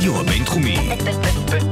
[0.00, 0.76] הרדיו הבינתחומי.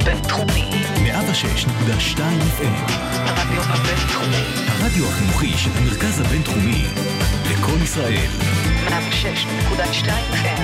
[0.05, 0.69] בינתחומי.
[0.95, 2.91] 106.2 FM.
[3.25, 4.43] הרדיו הבינתחומי.
[4.67, 6.85] הרדיו החינוכי של המרכז הבינתחומי.
[7.51, 8.27] לקום ישראל.
[8.87, 10.61] 106.2 FM.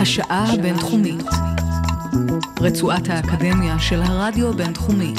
[0.00, 1.24] השעה הבינתחומית.
[2.60, 5.14] רצועת האקדמיה של הרדיו הבינתחומי.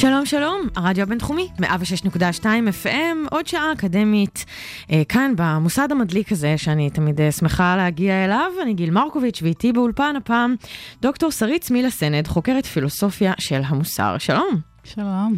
[0.00, 2.44] שלום שלום, הרדיו הבינתחומי, 106.2
[2.84, 4.44] FM, עוד שעה אקדמית
[4.92, 8.52] אה, כאן במוסד המדליק הזה, שאני תמיד אה, שמחה להגיע אליו.
[8.62, 10.54] אני גיל מרקוביץ' ואיתי באולפן הפעם
[11.02, 14.18] דוקטור שרית סמילה סנד, חוקרת פילוסופיה של המוסר.
[14.18, 14.60] שלום.
[14.84, 15.36] שלום.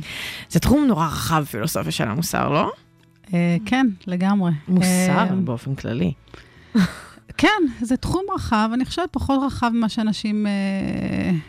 [0.48, 2.73] זה תחום נורא רחב, פילוסופיה של המוסר, לא?
[3.35, 4.52] אה, כן, לגמרי.
[4.69, 4.87] מוסר
[5.19, 6.13] אה, באופן כללי.
[7.37, 10.53] כן, זה תחום רחב, אני חושבת פחות רחב ממה שאנשים אה,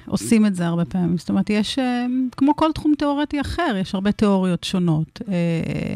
[0.08, 1.18] עושים את זה הרבה פעמים.
[1.18, 2.06] זאת אומרת, יש, אה,
[2.38, 5.22] כמו כל תחום תיאורטי אחר, יש הרבה תיאוריות שונות.
[5.28, 5.96] אה,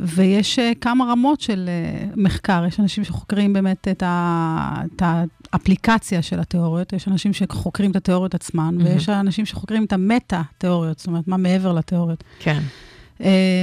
[0.00, 2.64] ויש אה, כמה רמות של אה, מחקר.
[2.68, 5.02] יש אנשים שחוקרים באמת את, ה, את
[5.52, 8.84] האפליקציה של התיאוריות, יש אנשים שחוקרים את התיאוריות עצמן, מהמם.
[8.84, 12.24] ויש אנשים שחוקרים את המטה-תיאוריות, זאת אומרת, מה מעבר לתיאוריות.
[12.38, 12.60] כן.
[13.20, 13.62] אה,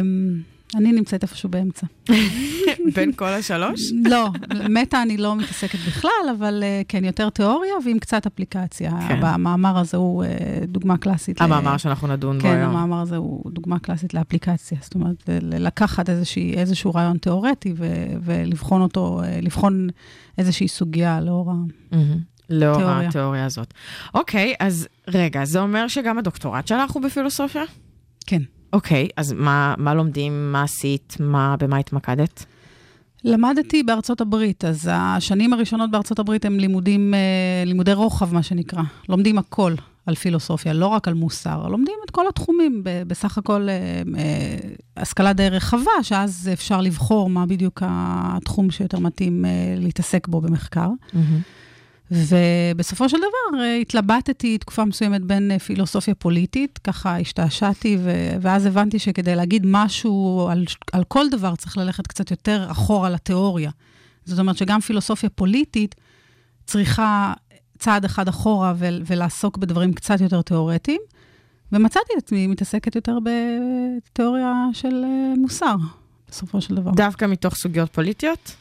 [0.75, 1.87] אני נמצאת איפשהו באמצע.
[2.95, 3.91] בין כל השלוש?
[4.05, 4.29] לא,
[4.69, 8.91] מטה אני לא מתעסקת בכלל, אבל אה, כן, יותר תיאוריה ועם קצת אפליקציה.
[9.07, 9.19] כן.
[9.25, 10.29] המאמר הזה הוא אה,
[10.67, 11.41] דוגמה קלאסית.
[11.41, 12.75] ל- המאמר שאנחנו נדון בו כן, היום.
[12.75, 14.77] המאמר הזה הוא דוגמה קלאסית לאפליקציה.
[14.81, 17.85] זאת אומרת, לקחת איזושהי, איזשהו רעיון תיאורטי ו-
[18.23, 19.87] ולבחון אותו, אה, לבחון
[20.37, 21.55] איזושהי סוגיה לאור ה...
[22.49, 23.07] לאור תיאוריה.
[23.09, 23.73] התיאוריה הזאת.
[24.13, 27.63] אוקיי, אז רגע, זה אומר שגם הדוקטורט שלך הוא בפילוסופיה?
[28.27, 28.41] כן.
[28.73, 32.45] אוקיי, אז מה, מה לומדים, מה עשית, מה, במה התמקדת?
[33.23, 38.81] למדתי בארצות הברית, אז השנים הראשונות בארצות הברית הם לימודים, אה, לימודי רוחב, מה שנקרא.
[39.09, 39.73] לומדים הכל
[40.05, 44.57] על פילוסופיה, לא רק על מוסר, לומדים את כל התחומים, בסך הכל אה, אה,
[44.97, 49.45] השכלה די רחבה, שאז אפשר לבחור מה בדיוק התחום שיותר מתאים
[49.77, 50.89] להתעסק בו במחקר.
[52.11, 58.65] ובסופו של דבר אה, התלבטתי תקופה מסוימת בין אה, פילוסופיה פוליטית, ככה השתעשעתי, ו- ואז
[58.65, 63.71] הבנתי שכדי להגיד משהו על, על כל דבר צריך ללכת קצת יותר אחורה לתיאוריה.
[64.25, 65.95] זאת אומרת שגם פילוסופיה פוליטית
[66.65, 67.33] צריכה
[67.79, 71.01] צעד אחד אחורה ו- ולעסוק בדברים קצת יותר תיאורטיים,
[71.71, 75.75] ומצאתי את עצמי מתעסקת יותר בתיאוריה של אה, מוסר,
[76.29, 76.91] בסופו של דבר.
[76.91, 78.55] דווקא מתוך סוגיות פוליטיות?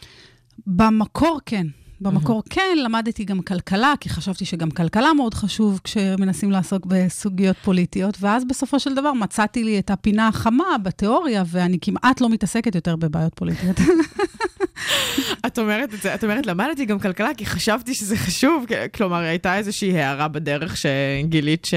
[0.67, 1.67] במקור כן.
[2.01, 8.17] במקור כן, למדתי גם כלכלה, כי חשבתי שגם כלכלה מאוד חשוב כשמנסים לעסוק בסוגיות פוליטיות,
[8.21, 12.97] ואז בסופו של דבר מצאתי לי את הפינה החמה בתיאוריה, ואני כמעט לא מתעסקת יותר
[12.97, 13.77] בבעיות פוליטיות.
[15.47, 19.57] את אומרת את זה, את אומרת, למדתי גם כלכלה כי חשבתי שזה חשוב, כלומר, הייתה
[19.57, 21.75] איזושהי הערה בדרך שגילית ש...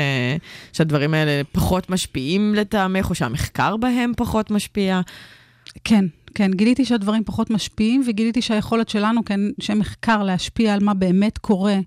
[0.74, 5.02] שהדברים האלה פחות משפיעים לטעמך, או שהמחקר בהם פחות משפיע.
[5.84, 6.06] כן,
[6.36, 9.22] כן, גיליתי שהדברים פחות משפיעים, וגיליתי שהיכולת שלנו
[9.62, 11.80] כמחקר להשפיע על מה באמת קורה,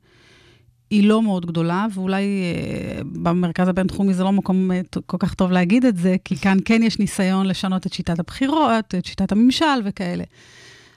[0.91, 5.51] היא לא מאוד גדולה, ואולי אה, במרכז הבינתחומי זה לא מקום אה, כל כך טוב
[5.51, 9.81] להגיד את זה, כי כאן כן יש ניסיון לשנות את שיטת הבחירות, את שיטת הממשל
[9.85, 10.25] וכאלה.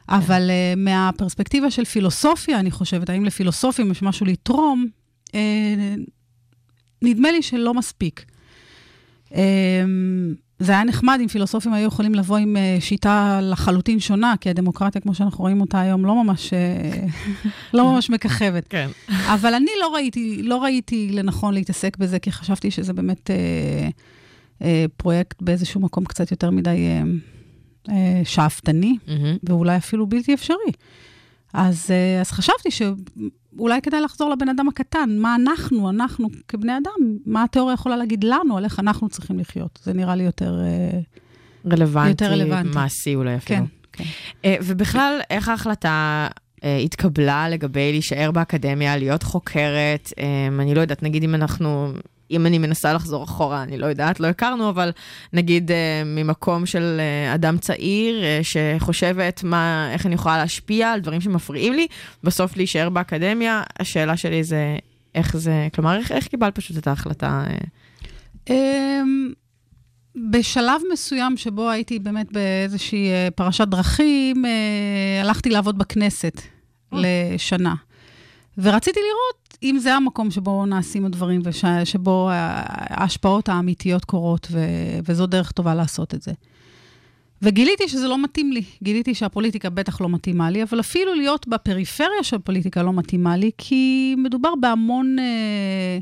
[0.10, 4.88] אבל אה, מהפרספקטיבה של פילוסופיה, אני חושבת, האם לפילוסופים יש משהו לתרום,
[5.36, 5.96] אה,
[7.02, 8.26] נדמה לי שלא מספיק.
[9.36, 9.84] אה,
[10.60, 15.02] זה היה נחמד אם פילוסופים היו יכולים לבוא עם אה, שיטה לחלוטין שונה, כי הדמוקרטיה,
[15.02, 17.08] כמו שאנחנו רואים אותה היום, לא ממש, אה,
[17.74, 18.68] לא ממש מככבת.
[18.68, 18.90] כן.
[19.10, 23.90] אבל אני לא ראיתי, לא ראיתי לנכון להתעסק בזה, כי חשבתי שזה באמת אה,
[24.62, 27.02] אה, פרויקט באיזשהו מקום קצת יותר מדי אה,
[27.90, 28.98] אה, שאפתני,
[29.44, 30.72] ואולי אפילו בלתי אפשרי.
[31.54, 32.72] אז, אה, אז חשבתי
[33.58, 38.24] שאולי כדאי לחזור לבן אדם הקטן, מה אנחנו, אנחנו כבני אדם, מה התיאוריה יכולה להגיד
[38.24, 39.80] לנו על איך אנחנו צריכים לחיות.
[39.84, 40.60] זה נראה לי יותר...
[40.64, 41.00] אה,
[41.72, 42.70] רלוונטי, יותר רלוונטי.
[42.76, 43.60] מעשי אולי אפילו.
[43.92, 44.04] כן,
[44.44, 44.56] כן.
[44.64, 46.28] ובכלל, איך ההחלטה
[46.64, 50.14] אה, התקבלה לגבי להישאר באקדמיה, להיות חוקרת?
[50.60, 51.94] אני לא יודעת, נגיד אם אנחנו...
[52.32, 54.92] אם אני מנסה לחזור אחורה, אני לא יודעת, לא הכרנו, אבל
[55.34, 61.00] נגיד אה, ממקום של אה, אדם צעיר אה, שחושבת מה, איך אני יכולה להשפיע על
[61.00, 61.88] דברים שמפריעים לי,
[62.24, 64.78] בסוף להישאר באקדמיה, השאלה שלי זה
[65.16, 67.44] איך זה, כלומר, איך, איך קיבלת פשוט את ההחלטה?
[67.48, 67.56] אה?
[68.50, 69.32] אמ,
[70.32, 74.46] בשלב מסוים שבו הייתי באמת באיזושהי פרשת דרכים,
[75.22, 76.42] הלכתי לעבוד בכנסת
[76.92, 77.76] לשנה.
[78.58, 85.52] ורציתי לראות אם זה המקום שבו נעשים הדברים ושבו ההשפעות האמיתיות קורות, ו- וזו דרך
[85.52, 86.32] טובה לעשות את זה.
[87.42, 88.64] וגיליתי שזה לא מתאים לי.
[88.84, 93.52] גיליתי שהפוליטיקה בטח לא מתאימה לי, אבל אפילו להיות בפריפריה של פוליטיקה לא מתאימה לי,
[93.58, 96.00] כי מדובר בהמון, אה,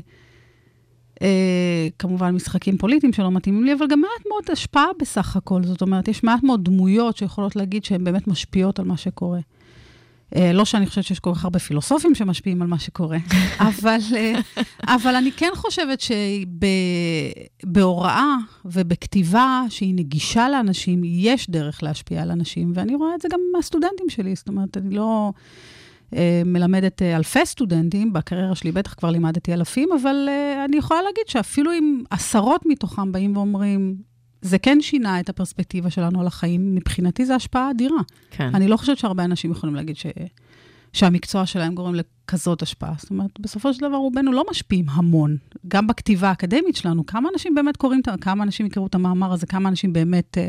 [1.22, 5.62] אה, כמובן, משחקים פוליטיים שלא מתאימים לי, אבל גם מעט מאוד השפעה בסך הכל.
[5.64, 9.40] זאת אומרת, יש מעט מאוד דמויות שיכולות להגיד שהן באמת משפיעות על מה שקורה.
[10.34, 13.18] אה, לא שאני חושבת שיש כל כך הרבה פילוסופים שמשפיעים על מה שקורה,
[13.68, 14.40] אבל, אה,
[14.86, 16.02] אבל אני כן חושבת
[17.64, 18.34] שבהוראה
[18.64, 24.08] ובכתיבה שהיא נגישה לאנשים, יש דרך להשפיע על אנשים, ואני רואה את זה גם מהסטודנטים
[24.08, 24.34] שלי.
[24.34, 25.32] זאת אומרת, אני לא
[26.14, 31.02] אה, מלמדת אה, אלפי סטודנטים, בקריירה שלי בטח כבר לימדתי אלפים, אבל אה, אני יכולה
[31.02, 33.96] להגיד שאפילו אם עשרות מתוכם באים ואומרים,
[34.46, 38.00] זה כן שינה את הפרספקטיבה שלנו על החיים, מבחינתי זו השפעה אדירה.
[38.30, 38.54] כן.
[38.54, 40.06] אני לא חושבת שהרבה אנשים יכולים להגיד ש...
[40.92, 42.94] שהמקצוע שלהם גורם לכזאת השפעה.
[42.98, 45.36] זאת אומרת, בסופו של דבר רובנו לא משפיעים המון.
[45.68, 49.68] גם בכתיבה האקדמית שלנו, כמה אנשים באמת קוראים, כמה אנשים יקראו את המאמר הזה, כמה
[49.68, 50.40] אנשים באמת uh,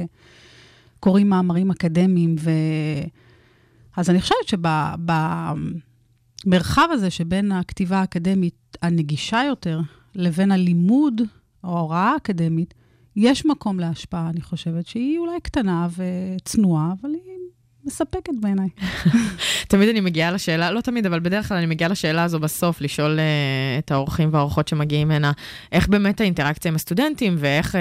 [0.99, 2.35] קוראים מאמרים אקדמיים.
[2.39, 2.51] ו...
[3.97, 4.47] אז אני חושבת
[6.45, 9.79] שבמרחב הזה שבין הכתיבה האקדמית הנגישה יותר,
[10.15, 11.21] לבין הלימוד
[11.63, 12.73] או ההוראה האקדמית,
[13.19, 17.33] יש מקום להשפעה, אני חושבת, שהיא אולי קטנה וצנועה, אבל היא
[17.85, 18.67] מספקת בעיניי.
[19.67, 23.19] תמיד אני מגיעה לשאלה, לא תמיד, אבל בדרך כלל אני מגיעה לשאלה הזו בסוף, לשאול
[23.19, 25.31] uh, את האורחים והאורחות שמגיעים הנה,
[25.71, 27.77] איך באמת האינטראקציה עם הסטודנטים ואיך uh,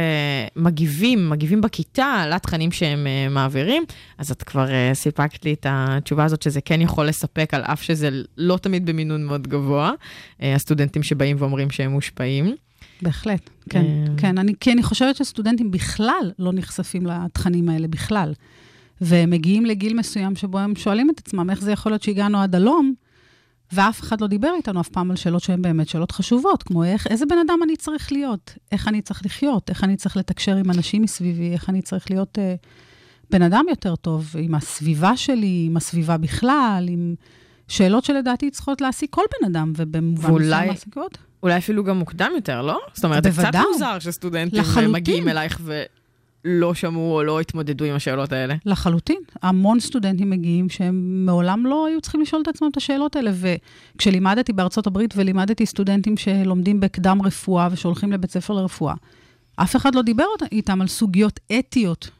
[0.56, 3.84] מגיבים, מגיבים בכיתה לתכנים שהם uh, מעבירים.
[4.18, 7.82] אז את כבר uh, סיפקת לי את התשובה הזאת שזה כן יכול לספק, על אף
[7.82, 12.54] שזה לא תמיד במינון מאוד גבוה, uh, הסטודנטים שבאים ואומרים שהם מושפעים.
[13.02, 13.84] בהחלט, כן,
[14.16, 14.38] כן.
[14.38, 18.32] אני, כי אני חושבת שסטודנטים בכלל לא נחשפים לתכנים האלה בכלל.
[19.00, 22.54] והם מגיעים לגיל מסוים שבו הם שואלים את עצמם, איך זה יכול להיות שהגענו עד
[22.54, 22.94] הלום,
[23.72, 27.06] ואף אחד לא דיבר איתנו אף פעם על שאלות שהן באמת שאלות חשובות, כמו איך,
[27.06, 30.70] איזה בן אדם אני צריך להיות, איך אני צריך לחיות, איך אני צריך לתקשר עם
[30.70, 32.54] אנשים מסביבי, איך אני צריך להיות אה,
[33.31, 37.14] בן אדם יותר טוב, עם הסביבה שלי, עם הסביבה בכלל, עם
[37.68, 41.18] שאלות שלדעתי צריכות להעסיק כל בן אדם, ובמובן ואולי- מסוים מעסיקות.
[41.42, 42.78] אולי אפילו גם מוקדם יותר, לא?
[42.94, 43.52] זאת אומרת, זה קצת.
[43.72, 44.92] מוזר שסטודנטים לחלוטין.
[44.92, 45.60] מגיעים אלייך
[46.44, 48.54] ולא שמעו או לא התמודדו עם השאלות האלה.
[48.66, 49.16] לחלוטין.
[49.42, 53.30] המון סטודנטים מגיעים שהם מעולם לא היו צריכים לשאול את עצמם את השאלות האלה.
[53.94, 58.94] וכשלימדתי בארצות הברית ולימדתי סטודנטים שלומדים בקדם רפואה ושהולכים לבית ספר לרפואה,
[59.56, 62.10] אף אחד לא דיבר איתם על סוגיות אתיות.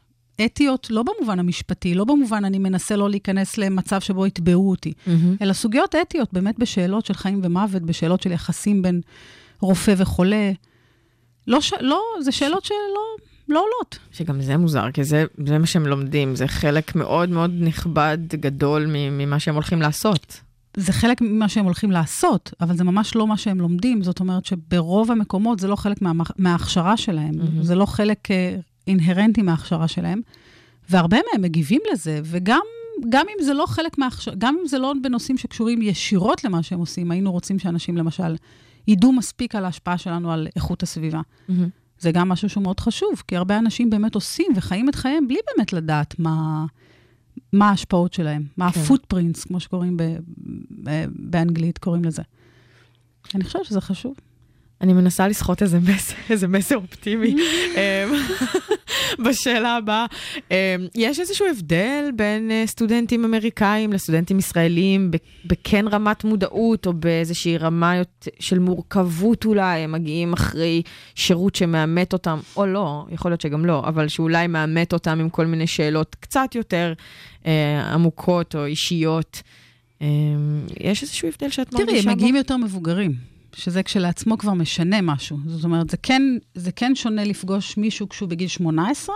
[0.45, 4.93] אתיות לא במובן המשפטי, לא במובן אני מנסה לא להיכנס למצב שבו יתבעו אותי,
[5.41, 9.01] אלא סוגיות אתיות, באמת בשאלות של חיים ומוות, בשאלות של יחסים בין
[9.59, 10.51] רופא וחולה.
[11.47, 11.73] לא, ש...
[11.81, 13.99] לא, זה שאלות שלא לא עולות.
[14.11, 18.85] שגם זה מוזר, כי זה, זה מה שהם לומדים, זה חלק מאוד מאוד נכבד, גדול
[18.89, 20.41] ממה שהם הולכים לעשות.
[20.77, 24.03] זה חלק ממה שהם הולכים לעשות, אבל זה ממש לא מה שהם לומדים.
[24.03, 27.63] זאת אומרת שברוב המקומות זה לא חלק מה, מההכשרה שלהם, mm-hmm.
[27.63, 28.55] זה לא חלק אה,
[28.87, 30.21] אינהרנטי מההכשרה שלהם,
[30.89, 32.61] והרבה מהם מגיבים לזה, וגם
[33.09, 36.79] גם אם זה לא חלק מההכשרה, גם אם זה לא בנושאים שקשורים ישירות למה שהם
[36.79, 38.35] עושים, היינו רוצים שאנשים למשל
[38.87, 41.21] ידעו מספיק על ההשפעה שלנו על איכות הסביבה.
[41.99, 45.39] זה גם משהו שהוא מאוד חשוב, כי הרבה אנשים באמת עושים וחיים את חייהם בלי
[45.47, 46.65] באמת לדעת מה,
[47.53, 48.79] מה ההשפעות שלהם, מה כן.
[48.79, 50.03] הפוטפרינטס, כמו שקוראים ב,
[50.83, 52.21] ב, באנגלית, קוראים לזה.
[53.35, 54.15] אני חושבת שזה חשוב.
[54.81, 57.35] אני מנסה לסחוט איזה מסר, איזה מסר אופטימי
[57.75, 58.13] אמ,
[59.25, 60.05] בשאלה הבאה.
[60.51, 60.55] אמ,
[60.95, 65.11] יש איזשהו הבדל בין אה, סטודנטים אמריקאים לסטודנטים ישראלים,
[65.45, 68.01] בכן רמת מודעות או באיזושהי רמה
[68.39, 70.81] של מורכבות אולי, הם מגיעים אחרי
[71.15, 75.45] שירות שמאמת אותם, או לא, יכול להיות שגם לא, אבל שאולי מאמת אותם עם כל
[75.45, 76.93] מיני שאלות קצת יותר
[77.45, 79.41] אה, עמוקות או אישיות.
[80.01, 80.07] אמ,
[80.79, 82.09] יש איזשהו הבדל שאת מרגישה תראי, בו?
[82.09, 85.37] הם מגיעים יותר מבוגרים, שזה כשלעצמו כבר משנה משהו.
[85.45, 86.21] זאת אומרת, זה כן,
[86.55, 89.15] זה כן שונה לפגוש מישהו כשהוא בגיל 18,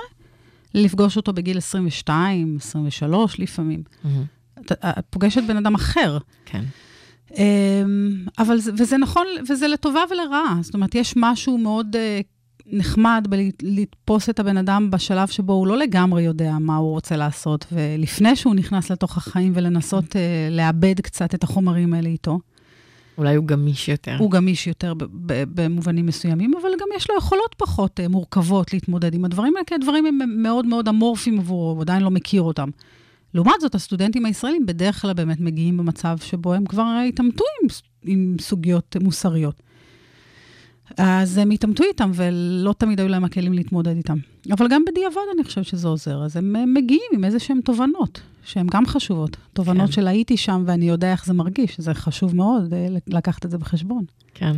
[0.73, 3.83] לפגוש אותו בגיל 22, 23 לפעמים.
[4.03, 4.23] מהמם.
[4.59, 6.17] את, את פוגשת בן אדם אחר.
[6.45, 6.63] כן.
[7.37, 10.57] אמ, אבל זה, וזה נכון, וזה לטובה ולרעה.
[10.61, 12.23] זאת אומרת, יש משהו מאוד uh,
[12.65, 17.65] נחמד בלתפוס את הבן אדם בשלב שבו הוא לא לגמרי יודע מה הוא רוצה לעשות,
[17.71, 20.15] ולפני שהוא נכנס לתוך החיים ולנסות uh,
[20.51, 22.39] לאבד קצת את החומרים האלה איתו.
[23.21, 24.15] אולי הוא גמיש יותר.
[24.19, 24.93] הוא גמיש יותר
[25.25, 29.75] במובנים מסוימים, אבל גם יש לו יכולות פחות uh, מורכבות להתמודד עם הדברים האלה, כי
[29.75, 32.69] הדברים הם מאוד מאוד אמורפיים עבורו, הוא עדיין לא מכיר אותם.
[33.33, 37.67] לעומת זאת, הסטודנטים הישראלים בדרך כלל באמת מגיעים במצב שבו הם כבר התעמתו עם,
[38.03, 39.61] עם סוגיות מוסריות.
[40.97, 44.17] אז הם התעמתו איתם, ולא תמיד היו להם הכלים להתמודד איתם.
[44.51, 46.23] אבל גם בדיעבד אני חושבת שזה עוזר.
[46.23, 49.37] אז הם אה, מגיעים עם איזה שהן תובנות, שהן גם חשובות.
[49.53, 49.91] תובנות כן.
[49.91, 53.57] של הייתי שם ואני יודע איך זה מרגיש, זה חשוב מאוד אה, לקחת את זה
[53.57, 54.05] בחשבון.
[54.33, 54.57] כן.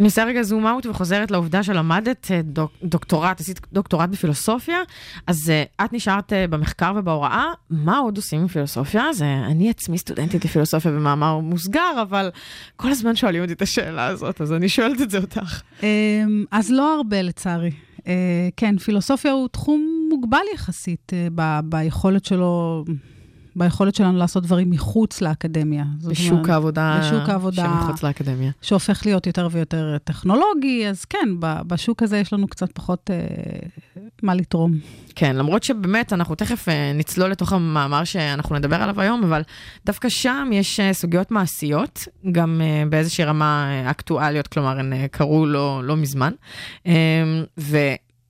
[0.00, 4.78] אני עושה רגע זום אאוט וחוזרת לעובדה שלמדת אה, דוק, דוקטורט, עשית דוקטורט בפילוסופיה,
[5.26, 9.12] אז uh, את נשארת במחקר ובהוראה, מה עוד עושים עם פילוסופיה?
[9.12, 12.30] זה, אני עצמי סטודנטית לפילוסופיה במאמר מוסגר, אבל
[12.76, 15.60] כל הזמן שואלים אותי את השאלה הזאת, אז אני שואלת את זה אותך.
[15.82, 17.70] אמ, אז לא הרבה, לצערי.
[18.06, 22.84] אה, כן, פילוסופיה הוא תחום מוגבל יחסית אה, ב- ביכולת שלו
[23.56, 25.84] ביכולת שלנו לעשות דברים מחוץ לאקדמיה.
[26.08, 28.50] בשוק אומרת, העבודה בשוק העבודה שמחוץ לאקדמיה.
[28.62, 33.16] שהופך להיות יותר ויותר טכנולוגי, אז כן, בשוק הזה יש לנו קצת פחות אה,
[34.22, 34.72] מה לתרום.
[35.14, 39.42] כן, למרות שבאמת, אנחנו תכף אה, נצלול לתוך המאמר שאנחנו נדבר עליו היום, אבל
[39.86, 45.08] דווקא שם יש אה, סוגיות מעשיות, גם אה, באיזושהי רמה אה, אקטואליות, כלומר, הן אה,
[45.08, 46.32] קרו לא, לא מזמן.
[46.86, 46.92] אה,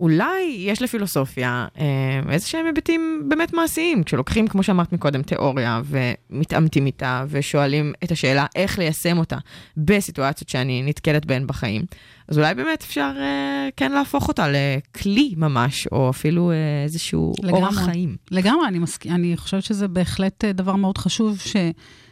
[0.00, 6.87] ואולי יש לפילוסופיה אה, איזה שהם היבטים באמת מעשיים, כשלוקחים, כמו שאמרת מקודם, תיאוריה, ומתעמתים
[6.87, 9.37] איתה, ושואלים את השאלה איך ליישם אותה
[9.76, 11.83] בסיטואציות שאני נתקלת בהן בחיים.
[12.28, 17.61] אז אולי באמת אפשר אה, כן להפוך אותה לכלי ממש, או אפילו אה, איזשהו לגמרי.
[17.61, 18.16] אורח חיים.
[18.30, 19.07] לגמרי, אני, מסכ...
[19.07, 21.38] אני חושבת שזה בהחלט אה, דבר מאוד חשוב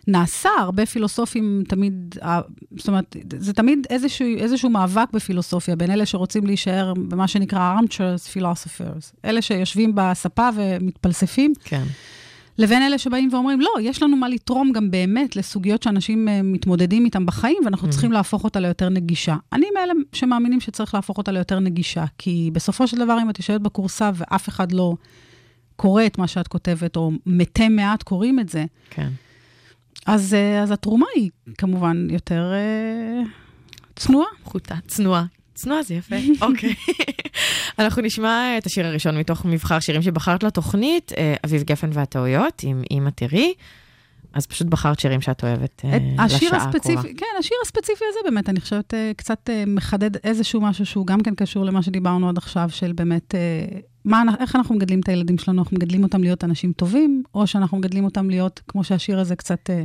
[0.08, 2.40] שנעשה, הרבה פילוסופים תמיד, אה,
[2.76, 8.36] זאת אומרת, זה תמיד איזשהו, איזשהו מאבק בפילוסופיה בין אלה שרוצים להישאר במה שנקרא armchairs
[8.36, 11.82] philosophers, אלה שיושבים בספה ומתפלספים, כן.
[12.58, 17.04] לבין אלה שבאים ואומרים, לא, יש לנו מה לתרום גם באמת לסוגיות שאנשים אה, מתמודדים
[17.04, 17.90] איתם בחיים, ואנחנו Mhm.
[17.90, 19.36] צריכים להפוך אותה ליותר נגישה.
[19.52, 23.60] אני מאלה שמאמינים שצריך להפוך אותה ליותר נגישה, כי בסופו של דבר, אם את יושבת
[23.60, 24.94] בכורסה ואף אחד לא
[25.76, 29.08] קורא את מה שאת כותבת, או מתי מעט קוראים את זה, כן.
[30.06, 33.22] אז, אה, אז התרומה היא כמובן יותר אה,
[33.96, 34.28] צנועה.
[34.44, 35.24] פחותה, צנועה.
[35.58, 36.74] צנועה זה יפה, אוקיי.
[37.78, 42.82] אנחנו נשמע את השיר הראשון מתוך מבחר שירים שבחרת לתוכנית, אה, אביב גפן והטעויות, עם
[42.90, 43.54] אימא תראי.
[44.32, 45.84] אז פשוט בחרת שירים שאת אוהבת את
[46.18, 47.02] השיר לשעה הקרובה.
[47.02, 51.20] כן, השיר הספציפי הזה באמת, אני חושבת, אה, קצת אה, מחדד איזשהו משהו שהוא גם
[51.20, 53.34] כן קשור למה שדיברנו עד עכשיו, של באמת,
[54.08, 55.62] מה, איך אנחנו מגדלים את הילדים שלנו?
[55.62, 59.70] אנחנו מגדלים אותם להיות אנשים טובים, או שאנחנו מגדלים אותם להיות, כמו שהשיר הזה קצת
[59.70, 59.82] אה,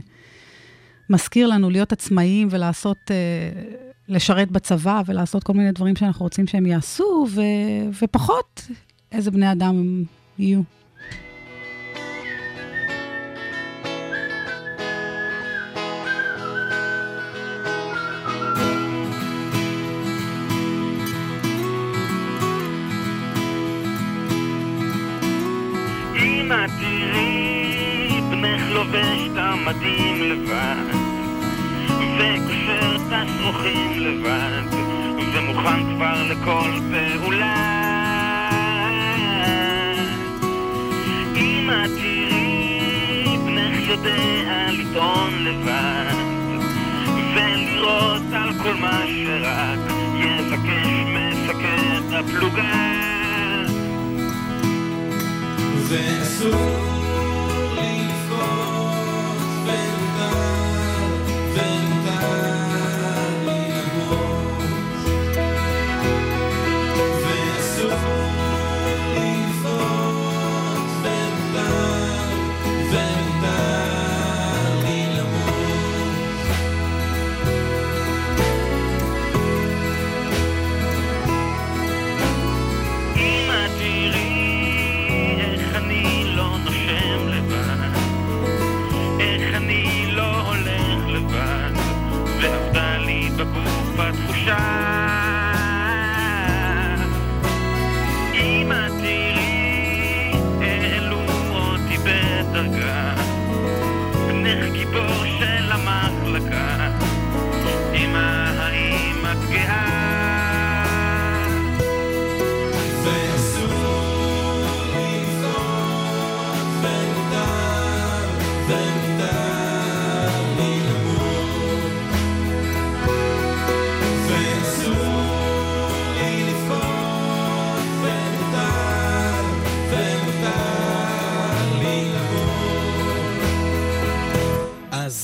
[1.10, 3.16] מזכיר לנו, להיות עצמאיים ולעשות, אה,
[4.08, 7.42] לשרת בצבא ולעשות כל מיני דברים שאנחנו רוצים שהם יעשו, ו,
[8.02, 8.68] ופחות
[9.12, 10.04] איזה בני אדם הם
[10.40, 10.62] יהיו.
[28.94, 30.98] לובש את המדים לבד.
[32.18, 34.62] וקושר את השרוכים לבד
[35.34, 38.50] ומוכן כבר לכל פעולה.
[41.36, 46.14] אמא תראי, בנך יודע לטעון לבד
[47.36, 49.80] ולראות על כל מה שרק
[50.16, 52.94] יבקש מפקד הפלוגה.
[55.88, 56.94] ואסור
[57.78, 58.83] לבכות
[59.66, 60.03] been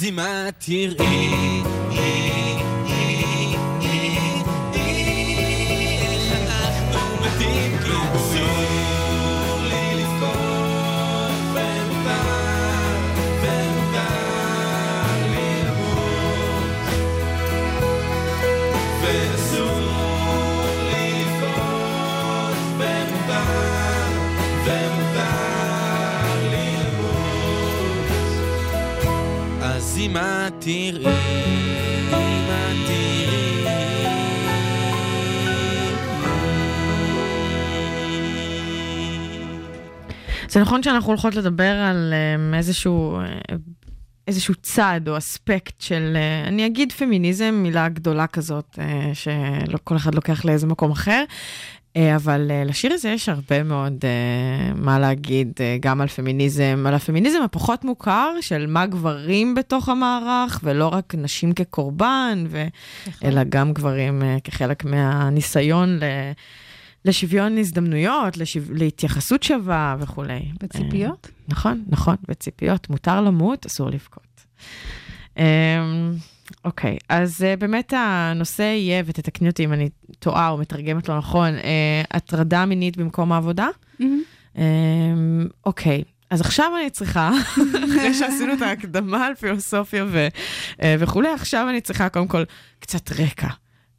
[0.10, 1.79] אז אם את תראי
[40.60, 42.14] זה נכון שאנחנו הולכות לדבר על
[42.54, 43.56] um, איזשהו, uh,
[44.28, 48.80] איזשהו צד או אספקט של, uh, אני אגיד פמיניזם, מילה גדולה כזאת, uh,
[49.14, 51.24] שלא כל אחד לוקח לאיזה מקום אחר.
[51.96, 56.84] אה, אבל אה, לשיר הזה יש הרבה מאוד אה, מה להגיד, אה, גם על פמיניזם,
[56.88, 62.68] על הפמיניזם הפחות מוכר של מה גברים בתוך המערך, ולא רק נשים כקורבן, ו...
[63.24, 66.04] אלא גם גברים אה, כחלק מהניסיון ל...
[67.06, 68.60] לשוויון הזדמנויות, לשו...
[68.74, 70.52] להתייחסות שווה וכולי.
[70.64, 71.26] בציפיות?
[71.26, 72.90] אה, נכון, נכון, בציפיות.
[72.90, 74.46] מותר למות, אסור לבכות.
[75.38, 75.80] אה,
[76.66, 79.90] אוקיי, אז אה, באמת הנושא יהיה, ותתקני אותי אם אני
[80.20, 83.68] טועה או מתרגמת לא נכון, אה, הטרדה מינית במקום העבודה.
[84.58, 84.64] אה,
[85.66, 87.32] אוקיי, אז עכשיו אני צריכה,
[87.90, 90.28] אחרי שעשינו את ההקדמה על פילוסופיה ו,
[91.00, 92.44] וכולי, עכשיו אני צריכה קודם כל
[92.80, 93.48] קצת רקע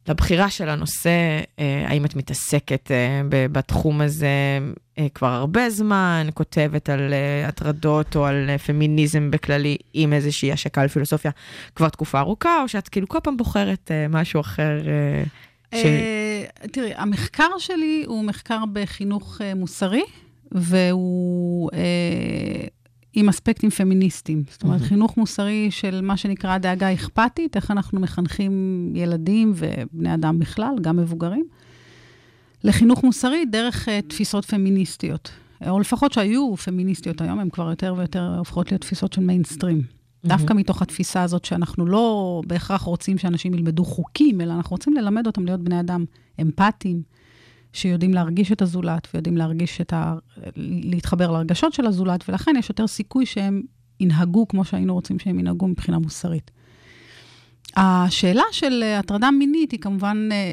[0.07, 4.59] לבחירה של הנושא, אה, האם את מתעסקת אה, בתחום הזה
[4.97, 7.13] אה, כבר הרבה זמן, כותבת על
[7.47, 11.31] הטרדות או על פמיניזם בכללי עם איזושהי השקה על פילוסופיה
[11.75, 14.79] כבר תקופה ארוכה, או שאת כאילו כל פעם בוחרת משהו אחר
[15.75, 15.85] ש...
[16.71, 20.03] תראי, המחקר שלי הוא מחקר בחינוך מוסרי,
[20.51, 21.69] והוא
[23.13, 24.43] עם אספקטים פמיניסטיים.
[24.51, 24.89] זאת אומרת, מהמם.
[24.89, 30.97] חינוך מוסרי של מה שנקרא דאגה אכפתית, איך אנחנו מחנכים ילדים ובני אדם בכלל, גם
[30.97, 31.45] מבוגרים,
[32.63, 35.31] לחינוך מוסרי דרך אה, תפיסות פמיניסטיות.
[35.67, 39.81] או לפחות שהיו פמיניסטיות היום, הן כבר יותר ויותר הופכות להיות תפיסות של מיינסטרים.
[40.25, 45.27] דווקא מתוך התפיסה הזאת שאנחנו לא בהכרח רוצים שאנשים ילמדו חוקים, אלא אנחנו רוצים ללמד
[45.27, 46.05] אותם להיות בני אדם
[46.41, 47.01] אמפתיים,
[47.73, 50.15] שיודעים להרגיש את הזולת ויודעים להרגיש את ה...
[50.55, 53.61] להתחבר לרגשות של הזולת, ולכן יש יותר סיכוי שהם
[53.99, 56.51] ינהגו כמו שהיינו רוצים שהם ינהגו מבחינה מוסרית.
[57.75, 60.51] השאלה של אה, הטרדה מינית היא כמובן, אה,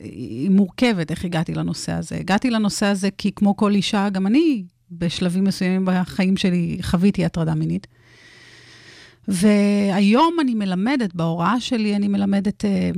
[0.00, 2.16] היא מורכבת, איך הגעתי לנושא הזה.
[2.16, 7.54] הגעתי לנושא הזה כי כמו כל אישה, גם אני בשלבים מסוימים בחיים שלי חוויתי הטרדה
[7.54, 7.86] מינית.
[9.28, 12.90] והיום אני מלמדת, בהוראה שלי אני מלמדת אה,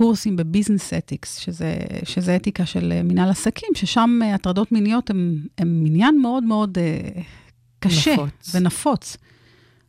[0.00, 5.86] קורסים בביזנס אתיקס, שזה, שזה אתיקה של אה, מנהל עסקים, ששם אה, הטרדות מיניות הן
[5.86, 7.22] עניין מאוד מאוד אה,
[7.78, 8.54] קשה נפוץ.
[8.54, 9.16] ונפוץ.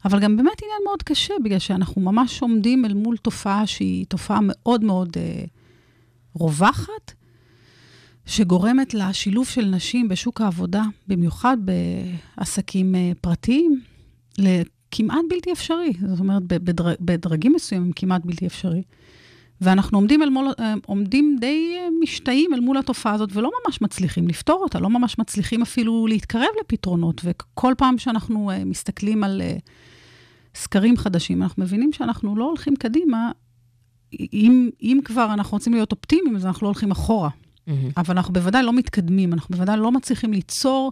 [0.05, 4.39] אבל גם באמת עניין מאוד קשה, בגלל שאנחנו ממש עומדים אל מול תופעה שהיא תופעה
[4.41, 5.43] מאוד מאוד אה,
[6.35, 7.13] רווחת,
[8.25, 11.57] שגורמת לשילוב של נשים בשוק העבודה, במיוחד
[12.37, 13.81] בעסקים אה, פרטיים,
[14.37, 15.93] לכמעט בלתי אפשרי.
[16.07, 18.81] זאת אומרת, בדר, בדרגים מסוימים כמעט בלתי אפשרי.
[19.61, 23.81] ואנחנו עומדים, אל מול, אה, עומדים די אה, משתאים אל מול התופעה הזאת, ולא ממש
[23.81, 27.21] מצליחים לפתור אותה, לא ממש מצליחים אפילו להתקרב לפתרונות.
[27.23, 29.41] וכל פעם שאנחנו אה, מסתכלים על
[30.55, 33.31] סקרים חדשים, אנחנו מבינים שאנחנו לא הולכים קדימה.
[34.33, 37.29] אם, אם כבר אנחנו רוצים להיות אופטימיים, אז אנחנו לא הולכים אחורה.
[37.67, 37.89] מהמם.
[37.97, 40.91] אבל אנחנו בוודאי לא מתקדמים, אנחנו בוודאי לא מצליחים ליצור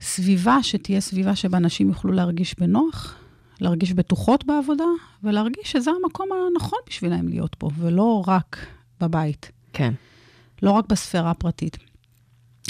[0.00, 3.16] סביבה שתהיה סביבה שבה נשים יוכלו להרגיש בנוח,
[3.60, 4.84] להרגיש בטוחות בעבודה,
[5.22, 8.66] ולהרגיש שזה המקום הנכון בשבילם להיות פה, ולא רק
[9.00, 9.92] בבית, כן.
[10.62, 11.76] לא רק בספירה הפרטית.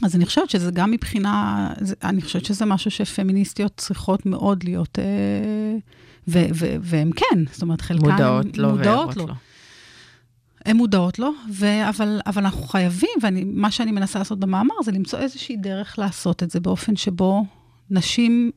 [0.03, 1.68] אז אני חושבת שזה גם מבחינה,
[2.03, 5.05] אני חושבת שזה משהו שפמיניסטיות צריכות מאוד להיות, אה,
[6.29, 9.16] ו- ו- והן כן, זאת אומרת, חלקן מודעות לו מודעות וערות.
[9.16, 9.35] לו.
[10.64, 15.18] הן מודעות לו, ו- אבל, אבל אנחנו חייבים, ומה שאני מנסה לעשות במאמר זה למצוא
[15.18, 17.44] איזושהי דרך לעשות את זה באופן שבו
[17.90, 18.51] נשים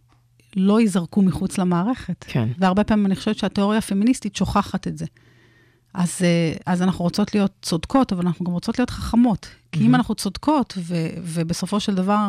[0.57, 2.25] לא ייזרקו מחוץ למערכת.
[2.27, 2.47] כן.
[2.59, 5.05] והרבה פעמים אני חושבת שהתיאוריה הפמיניסטית שוכחת את זה.
[5.93, 9.47] אז, אה, אז אנחנו רוצות להיות צודקות, אבל אנחנו גם רוצות להיות חכמות.
[9.71, 12.27] כי אם אנחנו צודקות, ו- ובסופו של דבר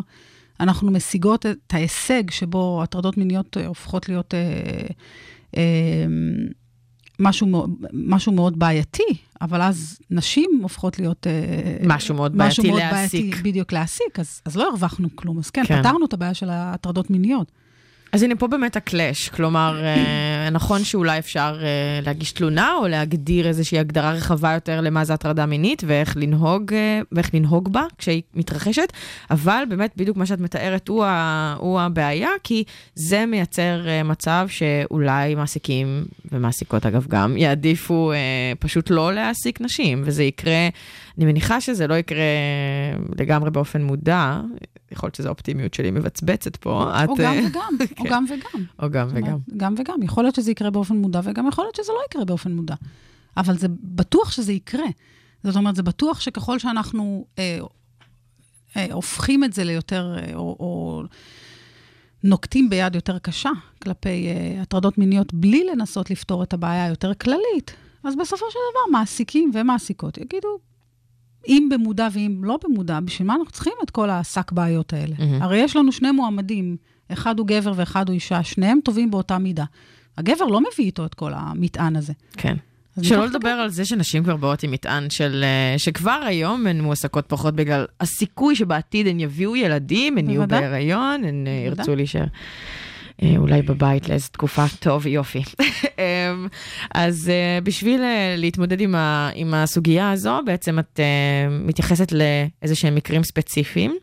[0.61, 4.41] אנחנו משיגות את ההישג שבו הטרדות מיניות אה, הופכות להיות אה,
[5.57, 5.63] אה,
[7.21, 9.03] משהו, מאוד- משהו מאוד בעייתי,
[9.41, 11.27] אבל אז נשים הופכות להיות...
[11.27, 13.37] אה, משהו מאוד בעייתי להעסיק.
[13.43, 15.39] בדיוק, להעסיק, אז, אז לא הרווחנו כלום.
[15.39, 15.63] אז כן.
[15.67, 17.53] כן, פתרנו את הבעיה של ההטרדות מיניות.
[18.13, 23.49] אז הנה פה באמת הקלאש, כלומר, אה, נכון שאולי אפשר אה, להגיש תלונה או להגדיר
[23.49, 28.23] איזושהי הגדרה רחבה יותר למה זה הטרדה מינית ואיך לנהוג, אה, ואיך לנהוג בה כשהיא
[28.35, 28.93] מתרחשת,
[29.31, 35.35] אבל באמת בדיוק מה שאת מתארת הוא, ה, הוא הבעיה, כי זה מייצר מצב שאולי
[35.35, 38.13] מעסיקים, ומעסיקות אגב גם, יעדיפו
[38.59, 40.69] פשוט לא להעסיק נשים, וזה יקרה,
[41.19, 42.25] אני מניחה שזה לא יקרה
[43.19, 44.41] לגמרי באופן מודע,
[44.93, 46.71] יכול להיות שזו האופטימיות שלי מבצבצת פה.
[46.71, 48.11] או את, גם אה, וגם, או כן.
[48.11, 48.65] גם וגם.
[48.83, 49.39] או גם וגם.
[49.57, 50.03] גם וגם.
[50.03, 52.75] יכול להיות שזה יקרה באופן מודע, וגם יכול להיות שזה לא יקרה באופן מודע.
[53.37, 54.87] אבל זה בטוח שזה יקרה.
[55.45, 57.59] זאת אומרת, זה בטוח שככל שאנחנו אה,
[58.77, 61.03] אה, הופכים את זה ליותר, אה, או, או
[62.25, 63.51] נוקטים ביד יותר קשה
[63.83, 67.73] כלפי אה, הטרדות מיניות, בלי לנסות לפתור את הבעיה היותר כללית,
[68.05, 70.59] אז בסופו של דבר מעסיקים ומעסיקות יגידו,
[71.49, 75.15] אם במודע ואם לא במודע, בשביל מה אנחנו צריכים את כל השק בעיות האלה?
[75.19, 75.43] מהמם.
[75.43, 76.77] הרי יש לנו שני מועמדים,
[77.13, 79.65] אחד הוא גבר ואחד הוא אישה, שניהם טובים באותה מידה.
[80.19, 82.13] הגבר לא מביא איתו את כל המטען הזה.
[82.33, 82.57] כן.
[83.03, 85.45] שלא לדבר על זה שנשים כבר באות עם מטען של...
[85.45, 90.49] אה, שכבר היום הן מועסקות פחות בגלל הסיכוי שבעתיד הן יביאו ילדים, הן יהיו.
[90.49, 91.53] בהיריון, הן אה.
[91.67, 92.25] ירצו להישאר.
[93.23, 95.43] אה, אולי בבית לאיזו תקופה, טוב, יופי.
[95.99, 96.49] אמ,
[96.95, 101.01] אז אה, בשביל אה, להתמודד עם, ה, עם הסוגיה הזו, בעצם את
[101.51, 103.97] מתייחסת לאיזה שהם מקרים ספציפיים.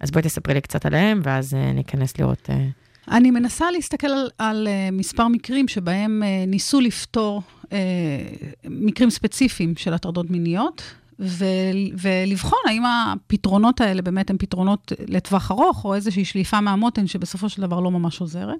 [0.00, 2.50] אז בואי תספרי לי קצת עליהם, ואז ניכנס לראות...
[3.10, 7.42] אני מנסה להסתכל על, על מספר מקרים שבהם ניסו לפתור
[8.64, 10.82] מקרים ספציפיים של הטרדות מיניות,
[11.20, 11.44] ו,
[12.00, 17.62] ולבחון האם הפתרונות האלה באמת הם פתרונות לטווח ארוך, או איזושהי שליפה מהמותן שבסופו של
[17.62, 18.58] דבר לא ממש עוזרת.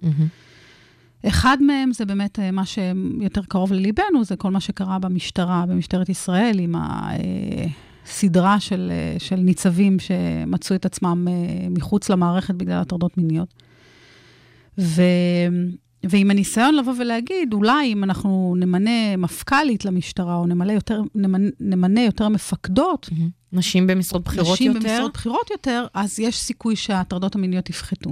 [1.27, 6.09] אחד מהם זה באמת אה, מה שיותר קרוב לליבנו, זה כל מה שקרה במשטרה, במשטרת
[6.09, 6.75] ישראל, עם
[8.05, 13.55] הסדרה של, אה, של ניצבים שמצאו את עצמם אה, מחוץ למערכת בגלל הטרדות מיניות.
[14.79, 15.03] ו...
[16.05, 22.01] ועם הניסיון לבוא ולהגיד, אולי אם אנחנו נמנה מפכ"לית למשטרה, או נמלא יותר, נמנה, נמנה
[22.01, 23.11] יותר מפקדות,
[23.53, 24.89] נשים במשרות בכירות נשים יותר.
[24.89, 28.11] במשרות בכירות יותר, אז יש סיכוי שההטרדות המיניות יפחתו.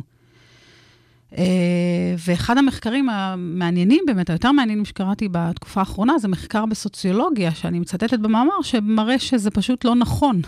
[1.39, 8.19] אה, ואחד המחקרים המעניינים באמת, היותר מעניינים שקראתי בתקופה האחרונה, זה מחקר בסוציולוגיה, שאני מצטטת
[8.19, 10.41] במאמר, שמראה שזה פשוט לא נכון.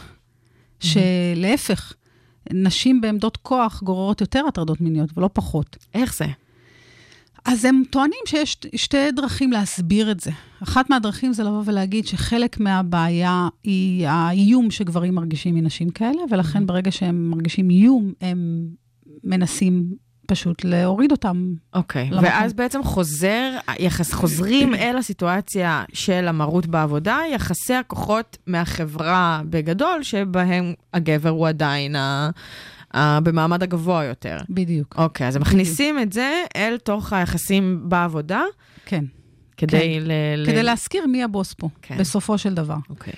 [0.81, 1.92] שלהפך,
[2.53, 5.77] נשים בעמדות כוח גוררות יותר הטרדות מיניות ולא פחות.
[5.94, 6.27] איך זה?
[7.48, 10.30] אז הם טוענים שיש שתי דרכים להסביר את זה.
[10.62, 16.90] אחת מהדרכים זה לבוא ולהגיד שחלק מהבעיה היא האיום שגברים מרגישים מנשים כאלה, ולכן ברגע
[16.90, 18.68] שהם מרגישים איום, הם
[19.24, 19.94] מנסים
[20.26, 21.54] פשוט להוריד אותם.
[21.74, 22.24] אוקיי, למקום.
[22.24, 30.72] ואז בעצם חוזר, יחס, חוזרים אל הסיטואציה של המרות בעבודה, יחסי הכוחות מהחברה בגדול, שבהם
[30.94, 32.30] הגבר הוא עדיין ה,
[32.96, 34.37] במעמד הגבוה יותר.
[34.51, 34.94] בדיוק.
[34.98, 38.42] אוקיי, אז הם מכניסים את זה אל תוך היחסים בעבודה,
[38.87, 39.05] כן.
[39.57, 40.12] כדי ל...
[40.37, 40.46] ל...
[40.46, 41.98] כדי להזכיר מי הבוס פה, כן.
[41.98, 42.77] בסופו של דבר.
[42.90, 43.12] אוקיי.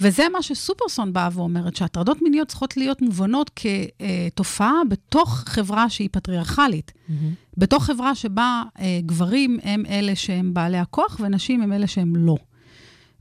[0.00, 6.92] וזה מה שסופרסון באה ואומרת, שהטרדות מיניות צריכות להיות מובנות כתופעה בתוך חברה שהיא פטריארכלית.
[7.56, 12.36] בתוך חברה שבה אה, גברים הם אלה שהם בעלי הכוח ונשים הם אלה שהם לא.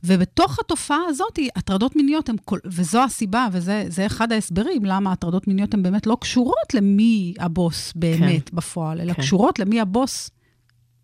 [0.04, 5.48] ובתוך התופעה הזאת, הטרדות מיניות הן, כל- וזו הסיבה, וזה זה אחד ההסברים למה הטרדות
[5.48, 8.56] מיניות הן באמת לא קשורות למי הבוס באמת כן.
[8.56, 9.16] בפועל, אלא כן.
[9.16, 9.22] כן.
[9.22, 10.30] קשורות למי הבוס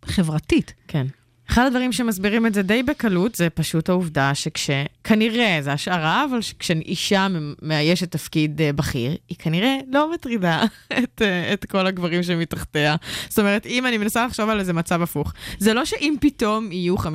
[0.06, 0.74] חברתית.
[0.88, 1.08] כן.
[1.50, 7.28] אחד הדברים שמסבירים את זה די בקלות, זה פשוט העובדה שכשכנראה, זה השערה, אבל כשאישה
[7.62, 10.64] מאיישת תפקיד אה, בכיר, היא כנראה לא מטרידה
[11.04, 12.96] את, אה, את כל הגברים שמתחתיה.
[13.30, 16.96] זאת אומרת, אם אני מנסה לחשוב על איזה מצב הפוך, זה לא שאם פתאום יהיו
[16.96, 17.08] 50%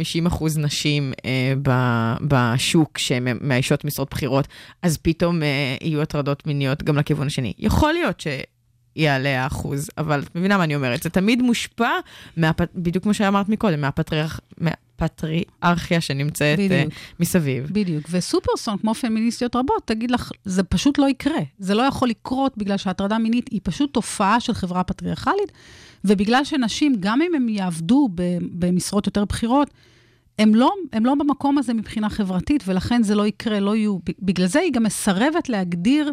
[0.58, 1.70] נשים אה, ב,
[2.22, 4.48] בשוק שמאיישות משרות בכירות,
[4.82, 7.52] אז פתאום אה, יהיו הטרדות מיניות גם לכיוון השני.
[7.58, 8.26] יכול להיות ש...
[8.96, 11.90] יעלה האחוז, אבל את מבינה מה אני אומרת, זה תמיד מושפע,
[12.36, 12.60] מהפ...
[12.74, 14.40] בדיוק כמו שאמרת מקודם, מהפטריארכ...
[14.58, 16.92] מהפטריארכיה שנמצאת uh, בדיוק.
[17.20, 17.66] מסביב.
[17.72, 18.04] בדיוק.
[18.10, 21.40] וסופרסון, כמו פמיניסטיות רבות, תגיד לך, זה פשוט לא יקרה.
[21.58, 25.52] זה לא יכול לקרות בגלל שהטרדה מינית היא פשוט תופעה של חברה פטריארכלית,
[26.04, 28.08] ובגלל שנשים, גם אם הם יעבדו
[28.40, 29.70] במשרות יותר בכירות,
[30.38, 33.98] הם לא, הם לא במקום הזה מבחינה חברתית, ולכן זה לא יקרה, לא יהיו.
[34.22, 36.12] בגלל זה היא גם מסרבת להגדיר,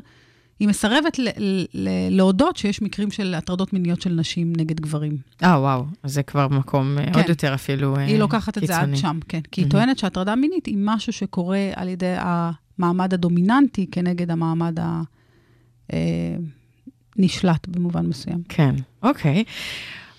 [0.59, 1.27] היא מסרבת ל-
[1.73, 5.17] ל- להודות שיש מקרים של הטרדות מיניות של נשים נגד גברים.
[5.43, 7.19] אה, וואו, אז זה כבר מקום כן.
[7.19, 7.29] עוד.
[7.29, 8.11] יותר אפילו קיצוני.
[8.11, 9.39] היא לוקחת את זה עד שם, כן.
[9.51, 14.79] כי היא טוענת שהטרדה מינית היא משהו שקורה על ידי המעמד הדומיננטי כנגד המעמד
[17.17, 18.43] הנשלט במובן מסוים.
[18.49, 19.43] כן, אוקיי.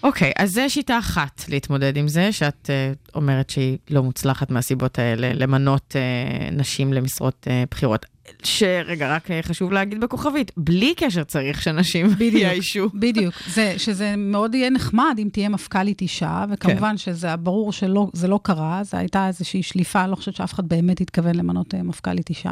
[0.03, 4.99] אוקיי, אז זו שיטה אחת להתמודד עם זה, שאת uh, אומרת שהיא לא מוצלחת מהסיבות
[4.99, 8.07] האלה, למנות uh, נשים למשרות uh, בכירות.
[8.43, 12.89] שרגע, רק חשוב להגיד בכוכבית, בלי קשר צריך שנשים יאיישו.
[12.95, 13.35] בדיוק.
[13.47, 16.97] זה, שזה מאוד יהיה נחמד אם תהיה מפכ"לית אישה, וכמובן כן.
[16.97, 21.01] שזה ברור שזה לא קרה, זו הייתה איזושהי שליפה, אני לא חושבת שאף אחד באמת
[21.01, 22.51] התכוון למנות uh, מפכ"לית אישה.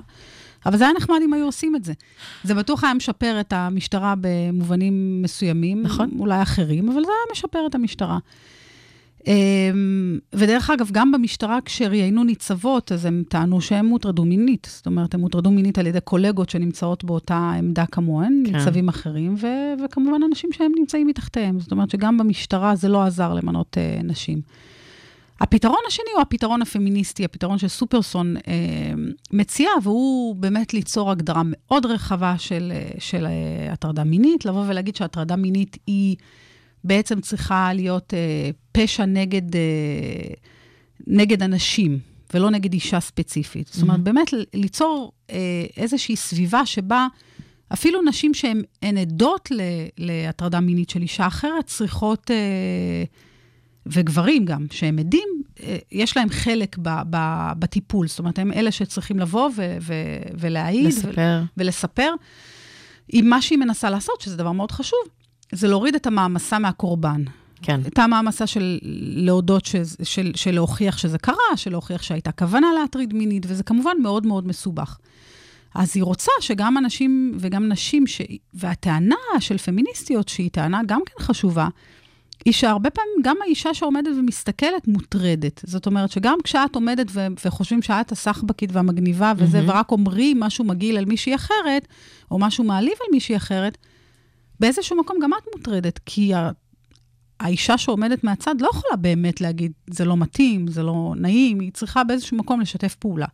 [0.67, 1.93] אבל זה היה נחמד אם היו עושים את זה.
[2.45, 6.11] זה בטוח היה משפר את המשטרה במובנים מסוימים, נכון.
[6.19, 8.19] אולי אחרים, אבל זה היה משפר את המשטרה.
[9.27, 14.69] אמ, ודרך אגב, גם במשטרה כשראיינו ניצבות, אז הם טענו שהם הוטרדו מינית.
[14.71, 18.57] זאת אומרת, הם הוטרדו מינית על ידי קולגות שנמצאות באותה עמדה כמוהן, כן.
[18.57, 21.61] ניצבים אחרים, ו- וכמובן אנשים שהם נמצאים מתחתיהם.
[21.61, 24.41] זאת אומרת שגם במשטרה זה לא עזר למנות uh, נשים.
[25.41, 28.43] הפתרון השני הוא הפתרון הפמיניסטי, הפתרון שסופרסון אה,
[29.33, 35.37] מציע, והוא באמת ליצור הגדרה מאוד רחבה של, של אה, הטרדה מינית, לבוא ולהגיד שהטרדה
[35.37, 36.17] מינית היא
[36.85, 39.61] בעצם צריכה להיות אה, פשע נגד, אה,
[41.07, 41.99] נגד אנשים,
[42.35, 43.67] ולא נגד אישה ספציפית.
[43.69, 43.73] Mm-hmm.
[43.73, 45.37] זאת אומרת, באמת ליצור אה,
[45.77, 47.07] איזושהי סביבה שבה
[47.73, 48.63] אפילו נשים שהן
[49.01, 49.49] עדות
[49.99, 52.31] להטרדה מינית של אישה אחרת צריכות...
[52.31, 53.05] אה,
[53.87, 55.29] וגברים גם, שהם עדים,
[55.63, 57.17] אה, יש להם חלק ב, ב,
[57.59, 58.09] בטיפול.
[58.09, 59.95] זאת אומרת, הם אלה שצריכים לבוא ו, ו,
[60.39, 60.87] ולהעיד.
[60.87, 61.41] לספר.
[61.43, 62.15] ו, ולספר.
[63.13, 64.99] עם מה שהיא מנסה לעשות, שזה דבר מאוד חשוב,
[65.53, 67.23] זה להוריד את המעמסה מהקורבן.
[67.63, 67.81] כן.
[67.87, 73.15] את המעמסה של להודות, ש, של, של להוכיח שזה קרה, של להוכיח שהייתה כוונה להטריד
[73.15, 74.99] מינית, וזה כמובן מאוד מאוד מסובך.
[75.75, 78.21] אז היא רוצה שגם אנשים וגם נשים, ש...
[78.55, 81.69] והטענה של פמיניסטיות, שהיא טענה גם כן חשובה,
[82.47, 85.61] היא שהרבה פעמים גם האישה שעומדת ומסתכלת מוטרדת.
[85.67, 89.71] זאת אומרת שגם כשאת עומדת ו- וחושבים שאת הסחבקית והמגניבה וזה, מהמם.
[89.71, 91.89] ורק אומרים משהו מגעיל על מישהי אחרת,
[92.31, 93.79] או משהו מעליב על מישהי אחרת,
[94.61, 96.51] באיזשהו מקום גם את מוטרדת, כי ה-
[97.41, 102.05] האישה שעומדת מהצד לא יכולה באמת להגיד, זה לא מתאים, זה לא נעים, היא צריכה
[102.05, 103.27] באיזשהו מקום לשתף פעולה.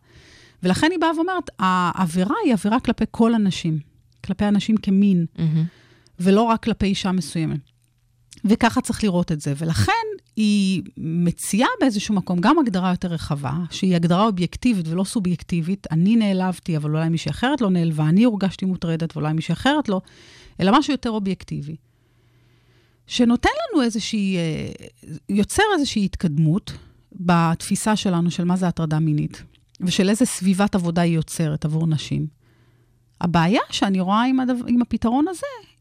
[0.63, 3.79] ולכן היא באה ואומרת, העבירה היא עבירה כלפי כל הנשים,
[4.25, 5.63] כלפי אנשים כמין, מהמם.
[6.19, 7.59] ולא רק כלפי אישה מסוימת.
[8.45, 9.53] וככה צריך לראות את זה.
[9.57, 9.91] ולכן
[10.35, 15.87] היא מציעה באיזשהו מקום גם הגדרה יותר רחבה, שהיא הגדרה אובייקטיבית ולא סובייקטיבית.
[15.91, 20.01] אני נעלבתי, אבל אולי מישהי אחרת לא נעלבה, אני הורגשתי מוטרדת ואולי מישהי אחרת לא,
[20.59, 21.75] אלא משהו יותר אובייקטיבי.
[23.07, 24.69] שנותן לנו איזושהי, אה,
[25.29, 26.73] יוצר איזושהי התקדמות
[27.11, 29.43] בתפיסה שלנו של מה זה הטרדה מינית,
[29.81, 32.27] ושל איזה סביבת עבודה היא יוצרת עבור נשים.
[33.21, 35.72] הבעיה שאני רואה עם, הדבר, עם הפתרון הזה,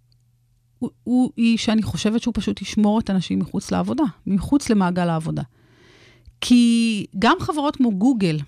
[0.82, 5.42] הוא, הוא, היא שאני חושבת שהוא פשוט ישמור את הנשים מחוץ לעבודה, מחוץ למעגל העבודה.
[6.40, 8.38] כי גם חברות כמו גוגל,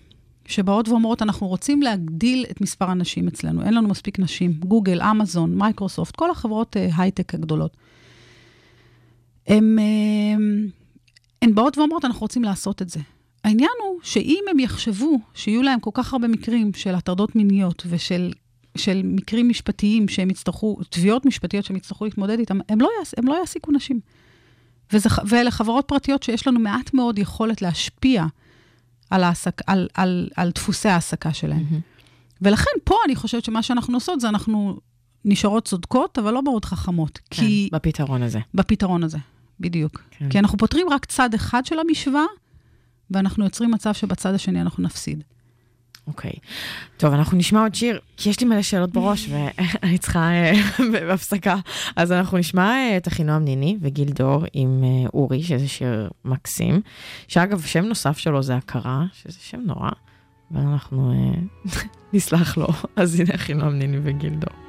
[0.46, 5.58] שבאות ואומרות, אנחנו רוצים להגדיל את מספר הנשים אצלנו, אין לנו מספיק נשים, גוגל, אמזון,
[5.58, 7.76] מייקרוסופט, כל החברות אה, הייטק הגדולות.
[9.46, 10.44] הן, אה,
[11.42, 13.00] הן באות ואומרות, אנחנו רוצים לעשות את זה.
[13.44, 18.32] העניין הוא שאם הם יחשבו שיהיו להם כל כך הרבה מקרים של הטרדות מיניות ושל
[18.76, 23.28] של מקרים משפטיים שהם יצטרכו, תביעות משפטיות שהם יצטרכו להתמודד איתם, הם לא, יעש, הם
[23.28, 24.00] לא יעסיקו נשים.
[24.92, 28.24] וזה, ואלה חברות פרטיות שיש לנו מעט מאוד יכולת להשפיע
[29.10, 31.64] על, העסק, על, על, על דפוסי ההעסקה שלהם.
[31.70, 31.94] Mm-hmm.
[32.42, 34.78] ולכן פה אני חושבת שמה שאנחנו עושות זה אנחנו
[35.24, 37.18] נשארות צודקות, אבל לא מאוד חכמות.
[37.30, 37.68] כן, כי...
[37.72, 38.38] בפתרון הזה.
[38.54, 39.18] בפתרון הזה,
[39.60, 40.02] בדיוק.
[40.10, 40.28] כן.
[40.30, 42.24] כי אנחנו פותרים רק צד אחד של המשוואה,
[43.10, 45.24] ואנחנו יוצרים מצב שבצד השני אנחנו נפסיד.
[46.06, 46.32] אוקיי.
[46.96, 50.52] טוב, אנחנו נשמע עוד שיר, כי יש לי מלא שאלות בראש, ואני צריכה אה,
[50.92, 51.56] בהפסקה.
[51.96, 56.80] אז אנחנו נשמע אה, את אחינועם ניני וגיל דור עם אה, אורי, שזה שיר מקסים,
[57.28, 59.90] שאגב, שם נוסף שלו זה הכרה, שזה שם נורא,
[60.50, 61.12] ואנחנו
[62.12, 62.68] נסלח לו.
[62.96, 64.63] אז הנה אחינועם ניני וגיל דור.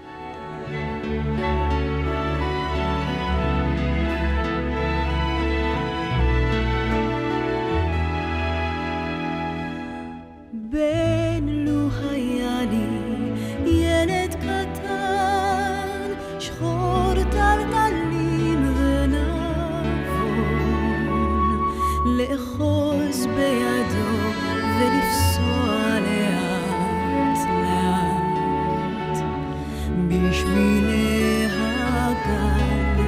[30.35, 32.99] בשבילי הגן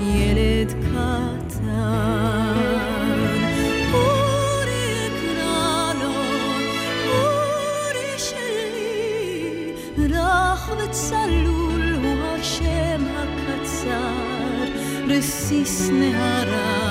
[0.00, 1.64] ילד קטן.
[3.92, 6.14] אורי אקרא לו,
[7.08, 9.72] אורי שלי,
[10.10, 14.14] רך וצלול הוא השם הקצר,
[15.08, 16.83] רסיס נהרה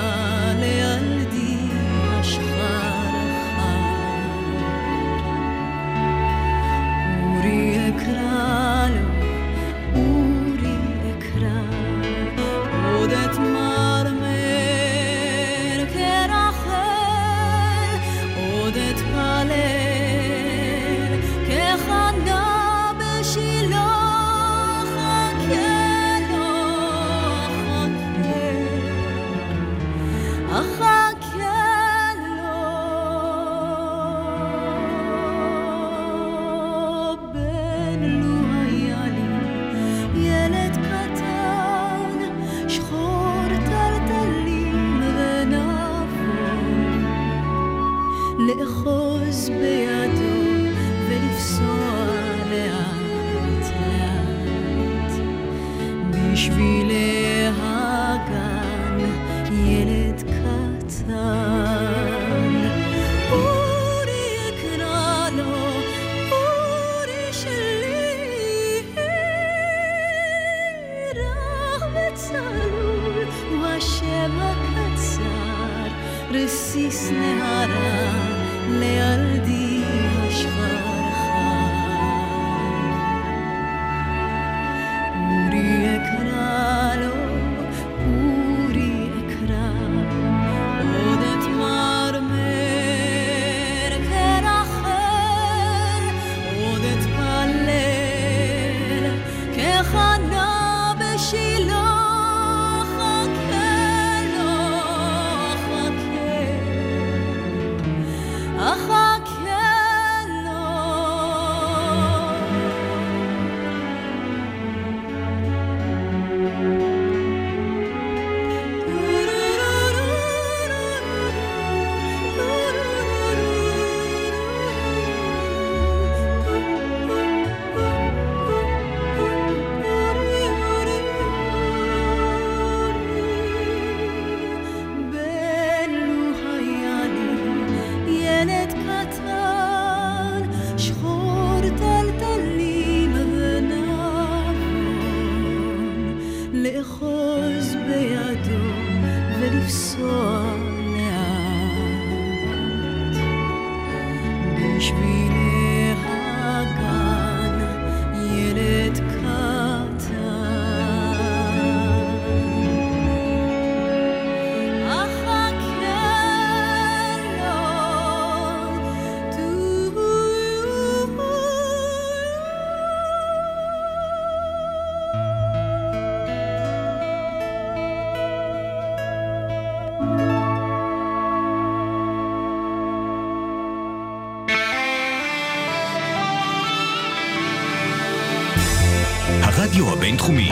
[190.14, 190.50] הבינתחומי,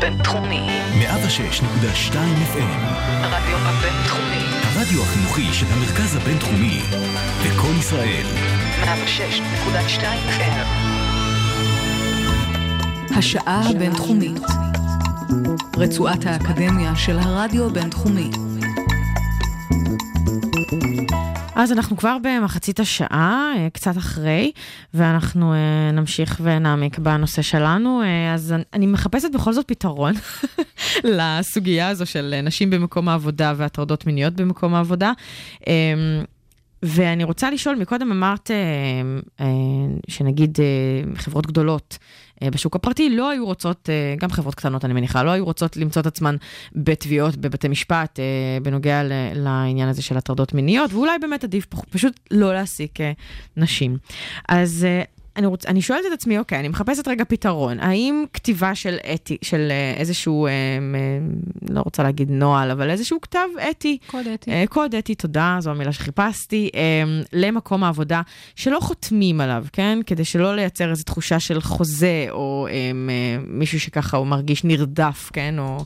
[0.00, 0.60] בינתחומי.
[1.00, 2.14] 106.2
[2.52, 2.82] FM,
[3.22, 4.44] הרדיו הבינתחומי.
[4.62, 6.80] הרדיו החינוכי של המרכז הבינתחומי,
[7.46, 8.26] לקום ישראל,
[8.84, 10.02] 106.2
[10.38, 10.66] FM.
[13.16, 14.42] השעה הבינתחומית.
[15.76, 18.30] רצועת האקדמיה של הרדיו הבינתחומי.
[21.56, 24.52] אז אנחנו כבר במחצית השעה, אה, קצת אחרי,
[24.94, 25.58] ואנחנו אה,
[25.92, 28.02] נמשיך ונעמיק בנושא שלנו.
[28.02, 30.14] אה, אז אני- מחפשת בכל זאת פתרון
[31.04, 35.12] לסוגיה הזו של נשים במקום העבודה והטרדות מיניות במקום העבודה.
[36.82, 38.56] ואני רוצה לשאול, מקודם אמרת אה,
[39.40, 39.46] אה,
[40.08, 41.98] שנגיד אה, חברות גדולות
[42.44, 46.06] בשוק הפרטי לא היו רוצות, גם חברות קטנות אני מניחה, לא היו רוצות למצוא את
[46.06, 46.36] עצמן
[46.74, 48.18] בתביעות בבתי משפט
[48.62, 49.02] בנוגע
[49.34, 52.98] לעניין הזה של הטרדות מיניות, ואולי באמת עדיף פשוט לא להעסיק
[53.56, 53.98] נשים.
[54.48, 54.86] אז
[55.36, 57.80] אני, רוצ, אני שואלת את עצמי, אוקיי, אני מחפשת רגע פתרון.
[57.80, 60.56] האם כתיבה של אתי, של אה, איזשהו, אה, אה,
[61.68, 64.50] לא רוצה להגיד נוהל, אבל איזשהו כתב אתי, קוד אתי.
[64.50, 66.80] אה, קוד אתי, תודה, זו המילה שחיפשתי, אה,
[67.32, 68.22] למקום העבודה,
[68.56, 69.98] שלא חותמים עליו, כן?
[70.06, 72.90] כדי שלא לייצר איזו תחושה של חוזה, או אה, אה,
[73.46, 75.58] מישהו שככה הוא מרגיש נרדף, כן?
[75.58, 75.84] או...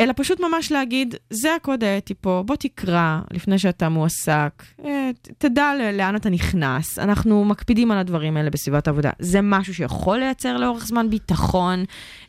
[0.00, 5.72] אלא פשוט ממש להגיד, זה הקוד האתי פה, בוא תקרא לפני שאתה מועסק, אה, תדע
[5.92, 9.10] לאן אתה נכנס, אנחנו מקפידים על הדברים האלה בסביבת העבודה.
[9.18, 11.84] זה משהו שיכול לייצר לאורך זמן ביטחון,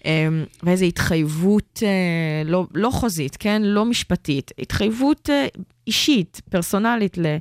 [0.05, 0.27] אה,
[0.63, 3.61] ואיזו התחייבות אה, לא, לא חוזית, כן?
[3.61, 5.29] לא משפטית, התחייבות
[5.87, 7.37] אישית, פרסונלית ל...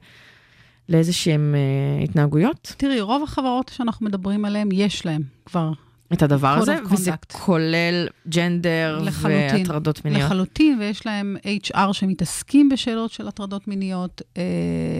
[0.88, 5.72] לאיזה שהן אה, התנהגויות, תראי, רוב החברות שאנחנו מדברים עליהן, יש להן כבר
[6.12, 7.10] את הדבר הזה, וזה.
[7.32, 9.60] כולל ג'נדר לחלוטין.
[9.60, 10.22] והטרדות מיניות.
[10.22, 14.42] לחלוטין, ויש להם HR שמתעסקים בשאלות של הטרדות מיניות, אה,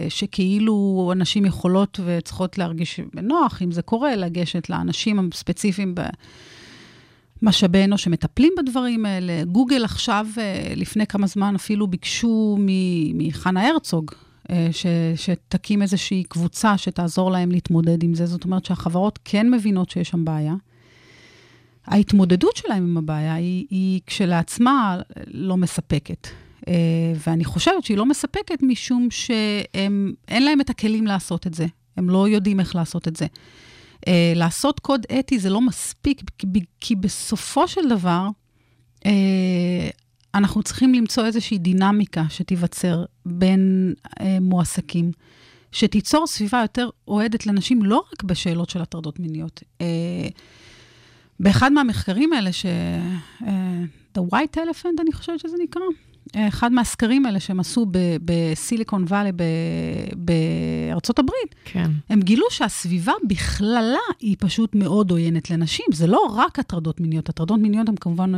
[0.09, 5.95] שכאילו הנשים יכולות וצריכות להרגיש בנוח, אם זה קורה, לגשת לאנשים הספציפיים
[7.41, 9.43] במשאבי אנוש שמטפלים בדברים האלה.
[9.43, 12.57] גוגל עכשיו, אה, לפני כמה זמן אפילו ביקשו
[13.13, 14.11] מחנה הרצוג,
[14.49, 18.25] אה, ש, שתקים איזושהי קבוצה שתעזור להם להתמודד עם זה.
[18.25, 20.53] זאת אומרת שהחברות כן מבינות שיש שם בעיה.
[21.85, 26.27] ההתמודדות שלהם עם הבעיה היא, היא כשלעצמה לא מספקת.
[26.67, 26.73] אה,
[27.27, 31.65] ואני חושבת שהיא לא מספקת משום שאין להם את הכלים לעשות את זה.
[31.97, 33.25] הם לא יודעים איך לעשות את זה.
[34.07, 36.21] אה, לעשות קוד אתי זה לא מספיק,
[36.79, 38.27] כי- בסופו של דבר,
[39.05, 39.89] אה,
[40.35, 43.93] אנחנו צריכים למצוא איזושהי דינמיקה שתיווצר בין
[44.41, 45.11] מועסקים,
[45.71, 49.63] שתיצור סביבה יותר אוהדת לנשים, לא רק בשאלות של הטרדות מיניות.
[51.41, 52.65] אה, באחד מהמחקרים האלה, ש...
[53.47, 53.83] אה,
[54.17, 55.81] The White Elephant, אני חושבת שזה נקרא,
[56.35, 57.85] אה, אחד מהסקרים האלה שהם עשו
[58.25, 59.31] בסיליקון וואלי
[60.15, 61.91] בארצות הברית, כן.
[62.09, 65.85] הם גילו שהסביבה בכללה היא פשוט מאוד עוינת לנשים.
[65.93, 68.33] זה לא רק הטרדות מיניות, הטרדות מיניות הן כמובן,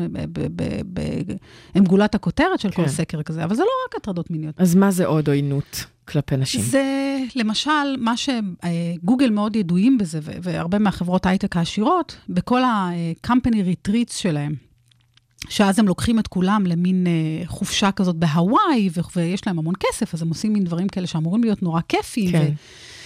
[1.76, 2.90] הן גולת הכותרת של כל כן.
[2.90, 4.56] סקר כזה, אבל זה לא רק הטרדות מיניות.
[4.58, 6.62] אז מה זה עוד עוינות כלפי נשים?
[6.62, 14.56] זה למשל מה שגוגל מאוד ידועים בזה, והרבה מהחברות ההייטק העשירות, בכל ה-company retreats שלהם.
[15.50, 20.22] שאז הם לוקחים את כולם למין אה, חופשה כזאת בהוואי, ויש להם המון כסף, אז
[20.22, 22.32] הם עושים מין דברים כאלה שאמורים להיות נורא כיפיים.
[22.32, 22.48] כן.
[22.52, 22.97] ו-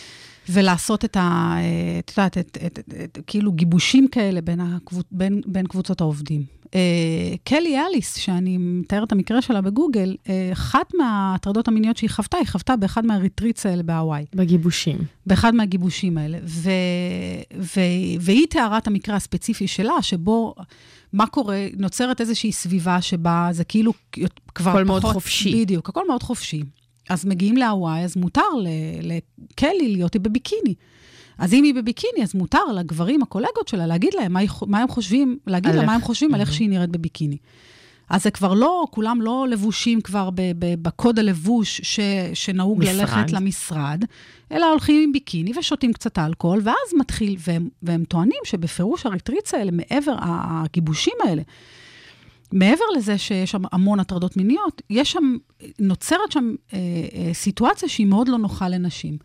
[0.50, 1.56] ולעשות את ה...
[2.00, 6.62] את יודעת, את, את, את, את, כאילו גיבושים כאלה בין, הקבוצ, בין, בין קבוצות העובדים.
[6.76, 12.38] אה, קלי אליס, שאני מתארת את המקרה שלה בגוגל, אה, אחת מההטרדות המיניות שהיא חוותה,
[12.38, 14.26] היא חוותה באחד מהריטריטס האלה בהוואי.
[14.36, 14.98] בגיבושים.
[15.26, 16.38] באחד מהגיבושים האלה.
[16.44, 16.70] ו,
[17.58, 17.80] ו,
[18.20, 20.56] והיא תיארה את המקרה הספציפי שלה, שבו,
[21.14, 23.94] מה קורה, נוצרת איזושהי סביבה שבה זה כאילו
[24.56, 25.04] כבר הכל פחות...
[25.04, 25.64] מאוד חופשי.
[25.64, 26.64] בדיוק, הכל מאוד חופשי.
[27.12, 28.42] אז מגיעים להוואי, אז מותר
[29.02, 30.74] לקלי להיות בביקיני.
[31.38, 34.36] אז אם היא בביקיני, אז מותר לגברים, הקולגות שלה, להגיד להם
[34.68, 35.96] מה, הם חושבים, להגיד לה מה.
[35.96, 37.38] הם חושבים על איך שהיא נראית בביקיני.
[38.10, 42.00] אז זה כבר לא, כולם לא לבושים כבר ב, ב, בקוד הלבוש ש,
[42.34, 42.96] שנהוג משרד.
[42.96, 44.06] ללכת למשרד,
[44.52, 49.72] אלא הולכים עם ביקיני ושותים קצת אלכוהול, ואז מתחיל, והם, והם טוענים שבפירוש הריטריץ האלה,
[49.72, 51.42] מעבר הגיבושים האלה,
[52.52, 55.36] מעבר לזה שיש שם המון הטרדות מיניות, יש שם,
[55.80, 59.18] נוצרת שם אה, אה, סיטואציה שהיא מאוד לא נוחה לנשים.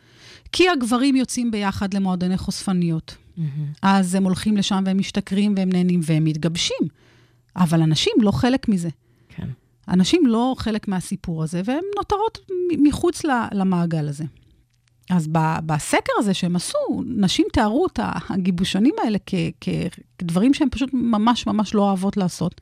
[0.52, 3.16] כי הגברים יוצאים ביחד למועדוני חושפניות.
[3.82, 6.88] אז הם הולכים לשם והם משתכרים והם נהנים והם מתגבשים.
[7.56, 8.88] אבל הנשים לא חלק מזה.
[9.28, 9.48] כן.
[9.86, 12.38] הנשים לא חלק מהסיפור הזה, והן נותרות
[12.78, 13.22] מחוץ
[13.52, 14.24] למעגל הזה.
[15.10, 15.28] אז
[15.66, 19.70] בסקר הזה שהם עשו, נשים תיארו את הגיבושונים האלה כ-
[20.18, 22.60] כדברים שהן פשוט ממש ממש לא אוהבות לעשות.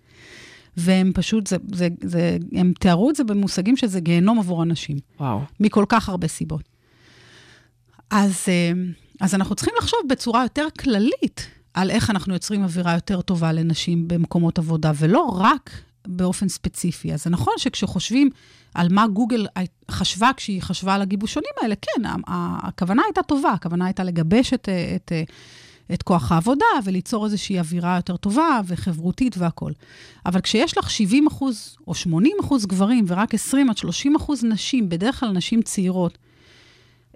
[0.76, 5.40] והם פשוט, זה, זה, זה, הם תיארו את זה במושגים שזה גיהנום עבור הנשים, וואו.
[5.60, 6.68] מכל כך הרבה סיבות.
[8.10, 8.72] אז, אה,
[9.20, 14.08] אז אנחנו צריכים לחשוב בצורה יותר כללית על איך אנחנו יוצרים אווירה יותר טובה לנשים
[14.08, 15.70] במקומות עבודה, ולא רק
[16.06, 17.12] באופן ספציפי.
[17.12, 18.30] אז זה נכון שכשחושבים
[18.74, 19.46] על מה גוגל
[19.90, 24.96] חשבה כשהיא חשבה על הגיבושונים האלה, כן, הכוונה הייתה טובה, הכוונה הייתה לגבש את, אה,
[24.96, 25.12] את,
[25.92, 29.72] את, כוח העבודה וליצור איזושהי אווירה יותר טובה וחברותית והכול.
[30.26, 34.88] אבל כשיש לך 70 אחוז או 80 אחוז גברים ורק 20 עד 30 אחוז נשים,
[34.88, 36.18] בדרך כלל נשים צעירות,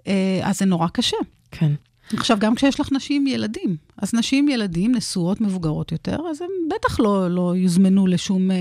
[0.07, 1.17] אה, אז זה נורא קשה.
[1.51, 1.71] כן.
[2.17, 6.99] עכשיו, גם כשיש לך נשים ילדים, אז נשים ילדים, נשואות, מבוגרות יותר, אז הם בטח
[6.99, 8.57] לא, לא יוזמנו לשום, אה,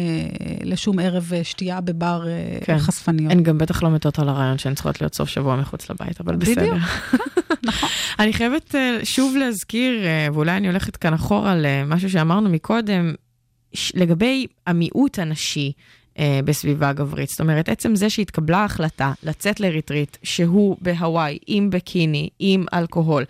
[0.65, 2.79] לשום ערב אה, שתייה בבר אה, כן.
[2.79, 3.33] חשפניות.
[3.33, 6.37] הן גם בטח לא מתות על הרעיון שהן צריכות להיות סוף שבוע מחוץ לבית, אבל
[6.37, 6.55] בסדר.
[6.55, 6.77] בדיוק,
[7.65, 7.89] נכון.
[8.21, 8.75] אני חייבת
[9.05, 10.01] שוב להזכיר,
[10.35, 13.15] ואולי אני הולכת כאן אחורה למשהו שאמרנו מקודם,
[13.95, 15.73] לגבי המיעוט הנשי
[16.19, 17.29] אה, בסביבה גברית.
[17.29, 23.25] זאת אומרת, עצם זה שהתקבלה ההחלטה לצאת לריטריט, שהוא בהוואי, עם בקיני, עם אלכוהול,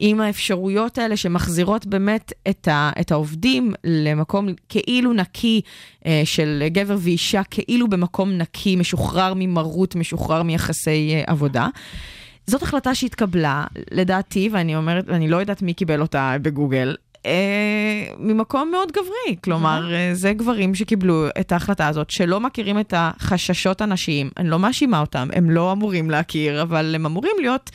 [0.00, 5.60] עם האפשרויות האלה שמחזירות באמת את, ה, את העובדים למקום כאילו נקי
[6.06, 11.68] אה, של גבר ואישה, כאילו במקום נקי, משוחרר ממרות, משוחרר מיחסי אה, עבודה.
[12.46, 16.94] זאת החלטה שהתקבלה, לדעתי, ואני אומרת, אני לא יודעת מי קיבל אותה בגוגל,
[17.26, 19.36] אה, ממקום מאוד גברי.
[19.44, 24.30] כלומר, אה, זה גברים שקיבלו את ההחלטה הזאת, שלא מכירים את החששות הנשיים.
[24.36, 27.70] אני לא מאשימה אותם, הם לא אמורים להכיר, אבל הם אמורים להיות...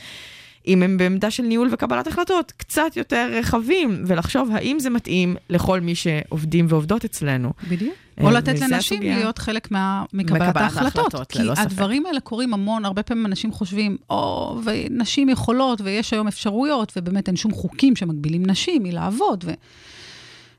[0.66, 5.80] אם הם בעמדה של ניהול וקבלת החלטות, קצת יותר רחבים, ולחשוב האם זה מתאים לכל
[5.80, 7.52] מי שעובדים ועובדות אצלנו.
[7.68, 7.94] בדיוק.
[8.20, 9.16] אה, או לתת לנשים הסוגיה.
[9.16, 11.14] להיות חלק מה, מקבלת ההחלטות.
[11.28, 11.64] כי ללא ספק.
[11.64, 17.28] הדברים האלה קורים המון, הרבה פעמים אנשים חושבים, או, ונשים יכולות, ויש היום אפשרויות, ובאמת
[17.28, 19.52] אין שום חוקים שמגבילים נשים מלעבוד, ו...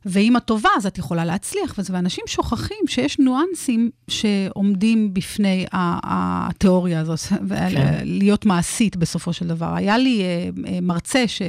[0.05, 6.99] ואם את טובה, אז את יכולה להצליח, וזה, ואנשים שוכחים שיש ניואנסים שעומדים בפני התיאוריה
[6.99, 7.97] הזאת, כן.
[8.03, 9.73] להיות מעשית בסופו של דבר.
[9.75, 11.41] היה לי אה, אה, מרצה ש...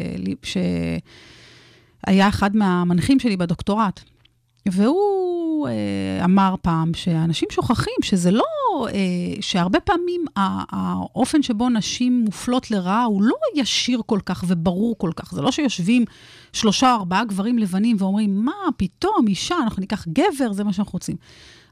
[2.07, 4.01] שהיה אחד מהמנחים שלי בדוקטורט,
[4.67, 8.45] והוא אה, אמר פעם שאנשים שוכחים שזה לא,
[8.89, 8.91] אה,
[9.41, 15.35] שהרבה פעמים האופן שבו נשים מופלות לרעה הוא לא ישיר כל כך וברור כל כך.
[15.35, 16.05] זה לא שיושבים
[16.53, 21.17] שלושה ארבעה גברים לבנים ואומרים, מה פתאום, אישה, אנחנו ניקח גבר, זה מה שאנחנו רוצים.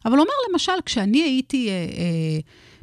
[0.05, 2.39] אבל הוא אומר, למשל, כשאני הייתי אה, אה,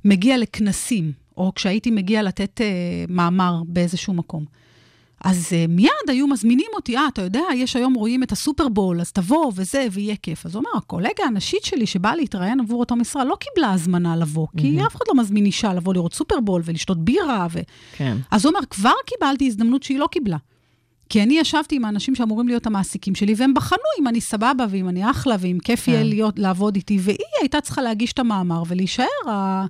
[0.06, 4.46] מגיע לכנסים, או כשהייתי מגיע לתת אה, מאמר באיזשהו מקום,
[5.24, 9.12] אז uh, מיד היו מזמינים אותי, אה, אתה יודע, יש היום רואים את הסופרבול, אז
[9.12, 10.46] תבוא וזה, ויהיה כיף.
[10.46, 14.48] אז הוא אמר, הקולגה הנשית שלי שבאה להתראיין עבור אותו משרה לא קיבלה הזמנה לבוא,
[14.58, 17.48] כי אף אחד לא מזמין אישה לבוא לראות סופרבול ולשתות בירה.
[17.52, 17.60] ו...
[17.98, 18.18] כן.
[18.32, 20.38] אז הוא אומר, כבר קיבלתי הזדמנות שהיא לא קיבלה.
[21.10, 24.90] כי אני ישבתי עם האנשים שאמורים להיות המעסיקים שלי, והם בחנו אם אני סבבה ואם
[24.90, 26.08] אני אחלה ואם כיף יהיה כן.
[26.08, 29.66] להיות, לעבוד איתי, והיא הייתה צריכה להגיש את המאמר ולהישאר ה...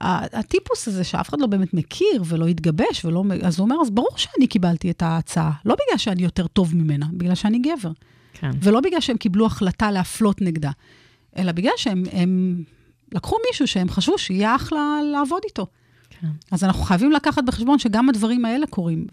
[0.00, 3.24] הטיפוס הזה שאף אחד לא באמת מכיר ולא התגבש, ולא...
[3.42, 5.52] אז הוא אומר, אז ברור שאני קיבלתי את ההצעה.
[5.64, 7.92] לא בגלל שאני יותר טוב ממנה, בגלל שאני גבר.
[8.32, 8.50] כן.
[8.62, 10.70] ולא בגלל שהם קיבלו החלטה להפלות נגדה,
[11.36, 12.62] אלא בגלל שהם הם
[13.12, 15.66] לקחו מישהו שהם חשבו שיהיה אחלה לעבוד איתו.
[16.10, 16.28] כן.
[16.50, 19.06] אז אנחנו חייבים לקחת בחשבון שגם הדברים האלה קורים,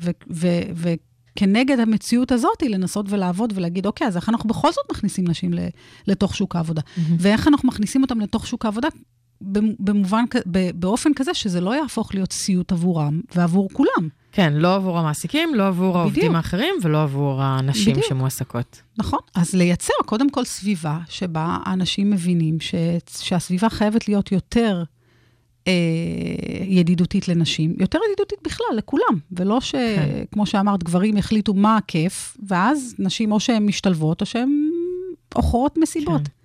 [0.75, 5.53] וכנגד המציאות הזאת, לנסות ולעבוד ולהגיד, אוקיי, אז איך אנחנו בכל זאת מכניסים נשים
[6.07, 6.81] לתוך שוק העבודה?
[7.19, 8.87] ואיך אנחנו מכניסים אותם לתוך שוק העבודה?
[9.79, 10.23] במובן,
[10.75, 14.09] באופן כזה שזה לא יהפוך להיות סיוט עבורם ועבור כולם.
[14.31, 16.35] כן, לא עבור המעסיקים, לא עבור העובדים בדיוק.
[16.35, 18.07] האחרים ולא עבור הנשים בדיוק.
[18.09, 18.81] שמועסקות.
[18.97, 19.19] נכון.
[19.35, 22.75] אז לייצר קודם כל סביבה שבה האנשים מבינים ש...
[23.19, 24.83] שהסביבה חייבת להיות יותר
[25.67, 25.73] אה,
[26.65, 30.45] ידידותית לנשים, יותר ידידותית בכלל, לכולם, ולא שכמו כן.
[30.45, 34.69] שאמרת, גברים יחליטו מה הכיף, ואז נשים או שהן משתלבות או שהן
[35.33, 36.21] עוכרות מסיבות.
[36.27, 36.36] כן.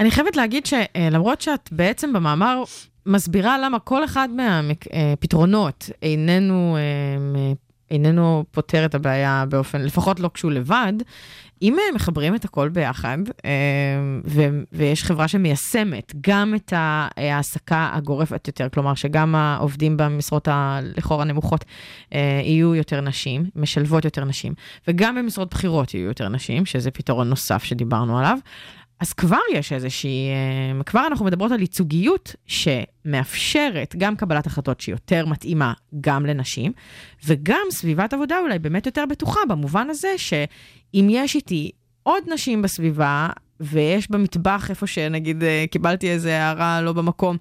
[0.00, 2.62] אני חייבת להגיד שלמרות שאת בעצם במאמר
[3.06, 7.52] מסבירה למה כל אחד מהפתרונות איננו, אה,
[7.90, 10.92] איננו פותר את הבעיה באופן, לפחות לא כשהוא לבד,
[11.62, 13.50] אם אה, מחברים את הכל ביחד, אה,
[14.72, 21.64] ויש חברה שמיישמת גם את ההעסקה הגורפת יותר, כלומר שגם העובדים במשרות הלכאורה נמוכות
[22.14, 24.54] אה, יהיו יותר נשים, משלבות יותר נשים,
[24.88, 28.38] וגם במשרות בכירות יהיו יותר נשים, שזה פתרון נוסף שדיברנו עליו,
[29.00, 30.28] אז כבר יש איזושהי,
[30.78, 36.72] אה, כבר אנחנו מדברות על ייצוגיות שמאפשרת גם קבלת החלטות שהיא יותר מתאימה גם לנשים,
[37.26, 41.70] וגם סביבת עבודה אולי באמת יותר בטוחה, במובן הזה שאם יש איתי
[42.02, 43.28] עוד נשים בסביבה,
[43.60, 47.36] ויש במטבח איפה שנגיד אה, קיבלתי איזה הערה לא במקום,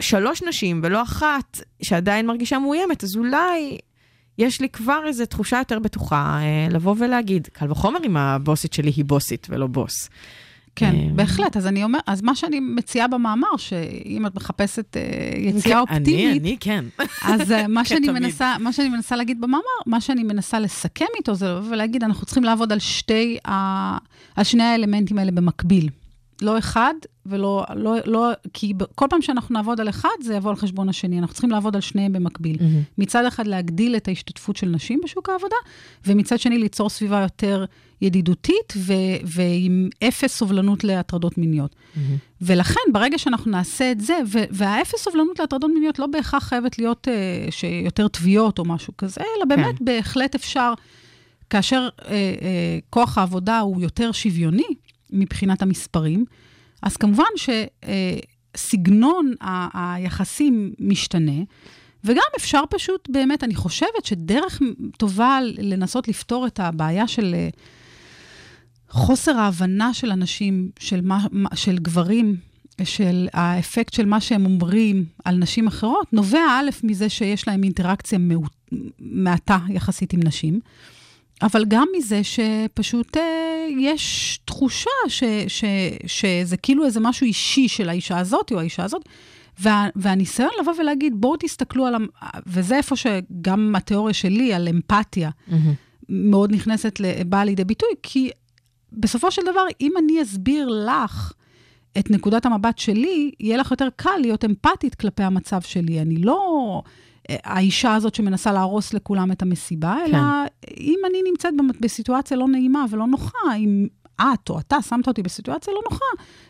[0.00, 3.78] שלוש נשים ולא אחת שעדיין מרגישה מאוימת, אז אולי
[4.38, 8.90] יש לי כבר איזו תחושה יותר בטוחה אה, לבוא ולהגיד, קל וחומר אם הבוסית שלי
[8.96, 10.08] היא בוסית ולא בוס.
[10.76, 11.56] כן, אה, בהחלט.
[11.56, 15.02] אז אני אומר, אז מה שאני מציעה במאמר, שאם את מחפשת אה,
[15.38, 16.84] יציאה כן, אופטימית, אני, אני כן.
[17.22, 18.08] אז אה, מה, שאני.
[18.08, 22.26] מנסה, מה שאני מנסה להגיד במאמר, מה שאני מנסה לסכם איתו זה לבוא ולהגיד, אנחנו
[22.26, 23.98] צריכים לעבוד על, שתי, ה-
[24.36, 25.88] על שני האלמנטים האלה במקביל.
[26.42, 26.94] לא אחד
[27.30, 31.18] ולא, לא, לא, כי כל פעם שאנחנו נעבוד על אחד, זה יבוא על חשבון השני.
[31.18, 32.56] אנחנו צריכים לעבוד על שניהם במקביל.
[32.60, 32.82] מהמם.
[32.98, 35.56] מצד אחד להגדיל את ההשתתפות של נשים בשוק העבודה,
[36.06, 37.64] ומצד שני ליצור סביבה יותר
[38.02, 38.92] ידידותית ו-
[39.24, 41.76] ועם אפס סובלנות להטרדות מיניות.
[42.42, 47.08] ולכן, ברגע שאנחנו נעשה את זה, ו- והאפס סובלנות להטרדות מיניות לא בהכרח חייבת להיות
[47.08, 49.84] uh, שיותר תביעות או משהו כזה, אלא באמת כן.
[49.84, 50.72] בהחלט אפשר,
[51.50, 52.06] כאשר uh, uh,
[52.90, 54.66] כוח העבודה הוא יותר שוויוני
[55.10, 56.24] מבחינת המספרים,
[56.82, 57.24] אז כמובן
[58.56, 61.42] שסגנון ה- היחסים משתנה.
[62.04, 64.62] וגם אפשר פשוט, באמת, אני חושבת שדרך
[64.96, 67.48] טובה לנסות לפתור את הבעיה של אה,
[68.88, 72.36] חוסר ההבנה של אנשים, של, מה- של גברים,
[72.84, 78.18] של האפקט של מה שהם אומרים על נשים אחרות, נובע א', מזה שיש להם אינטראקציה
[78.18, 80.60] מעוט- מעטה יחסית עם נשים,
[81.42, 85.64] אבל גם מזה שפשוט אה, יש תחושה ש, ש,
[86.06, 89.02] שזה כאילו איזה משהו אישי של האישה הזאת או האישה הזאת,
[89.60, 91.94] וה, והניסיון לבוא ולהגיד, בואו תסתכלו על...
[91.94, 92.08] המ-
[92.46, 95.72] וזה איפה שגם התיאוריה שלי על אמפתיה מהמם.
[96.08, 98.30] מאוד נכנסת, באה לידי ביטוי, כי
[98.92, 101.32] בסופו של דבר, אם אני אסביר לך
[101.98, 106.00] את נקודת המבט שלי, יהיה לך יותר קל להיות אמפתית כלפי המצב שלי.
[106.00, 106.82] אני לא
[107.44, 110.18] האישה הזאת שמנסה להרוס לכולם את המסיבה, אלא
[110.80, 113.86] אם אני נמצאת בסיטואציה לא נעימה ולא נוחה, אם
[114.20, 116.04] את או אתה שמת אותי בסיטואציה לא נוחה,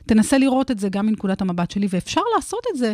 [0.07, 2.93] תנסה לראות את זה גם מנקודת המבט שלי, ואפשר לעשות את זה.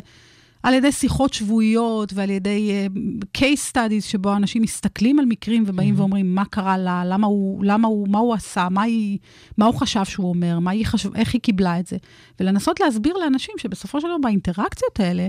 [0.62, 5.94] על ידי שיחות שבועיות ועל ידי uh, case studies, שבו אנשים מסתכלים על מקרים ובאים
[5.94, 5.98] mm-hmm.
[5.98, 9.18] ואומרים מה קרה לה, למה הוא, למה הוא, מה הוא עשה, מה, היא,
[9.58, 11.96] מה הוא חשב שהוא אומר, מה היא חשב, איך היא קיבלה את זה.
[12.40, 15.28] ולנסות להסביר לאנשים שבסופו של דבר באינטראקציות האלה,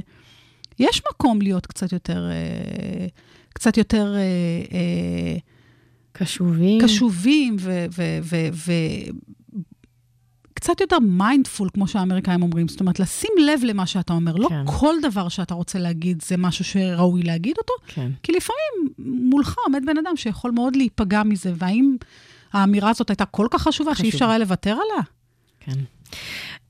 [0.79, 5.41] יש מקום להיות קצת יותר, uh, קצת יותר uh, uh,
[6.11, 6.81] קשובים.
[6.81, 7.85] קשובים ו...
[7.91, 8.71] ו, ו, ו
[10.53, 12.67] קצת יותר mindful, כמו שהאמריקאים אומרים.
[12.67, 14.35] זאת אומרת, לשים לב למה שאתה אומר.
[14.35, 14.63] לא כן.
[14.65, 18.11] כל דבר שאתה רוצה להגיד זה משהו שראוי להגיד אותו, כן.
[18.23, 18.93] כי לפעמים
[19.29, 21.95] מולך עומד בן אדם שיכול מאוד להיפגע מזה, והאם
[22.53, 24.15] האמירה הזאת הייתה כל כך חשובה שאי חשובה.
[24.15, 25.03] אפשר היה לוותר עליה?
[25.59, 25.79] כן.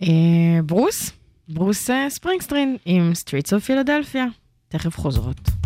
[0.01, 1.11] אה, ברוס,
[1.49, 4.39] ברוס אה, ספרינגסטין עם Streets of Philadelphia.
[4.67, 5.56] תכף חוזרות.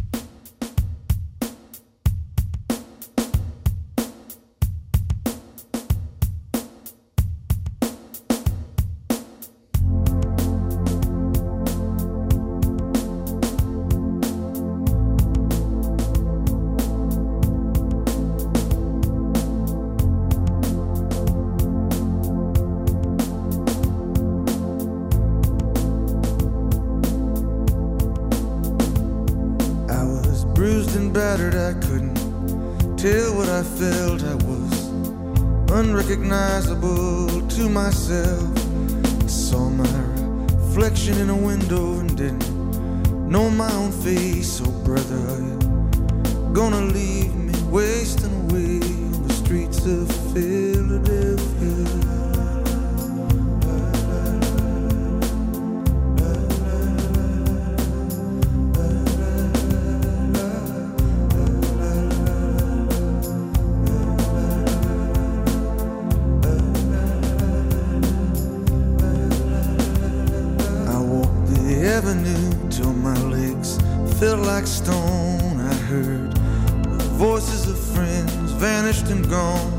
[74.21, 75.59] Felt like stone.
[75.59, 79.73] I heard the voices of friends vanished and gone.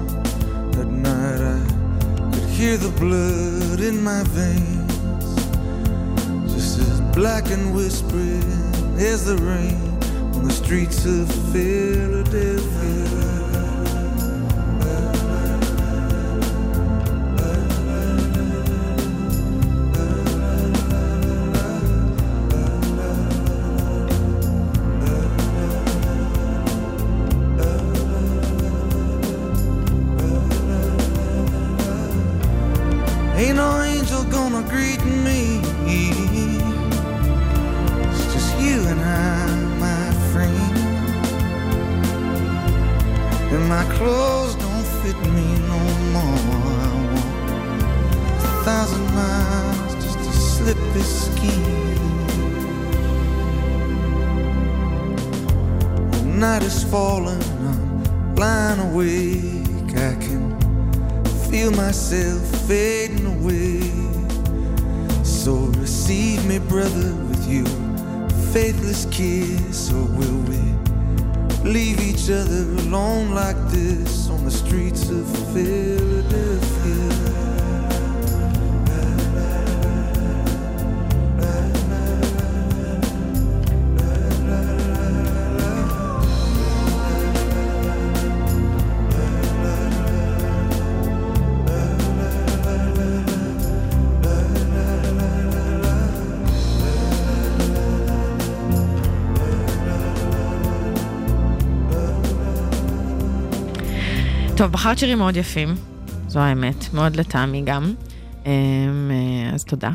[0.80, 1.61] At night I
[2.32, 5.36] could hear the blood in my veins,
[6.53, 8.43] just as black and whispering
[8.99, 9.80] as the rain
[10.34, 13.12] on the streets of Philadelphia.
[104.57, 105.75] טוב, בחרת שירים מאוד יפים,
[106.29, 107.95] זו האמת, מאוד לטעמי גם,
[108.47, 108.51] אמ,
[109.11, 109.91] אה, אז תודה.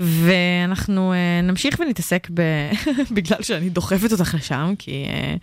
[0.00, 2.42] ואנחנו אה, נמשיך ונתעסק ב...
[3.16, 5.34] בגלל שאני דוחפת אותך לשם, כי, אה,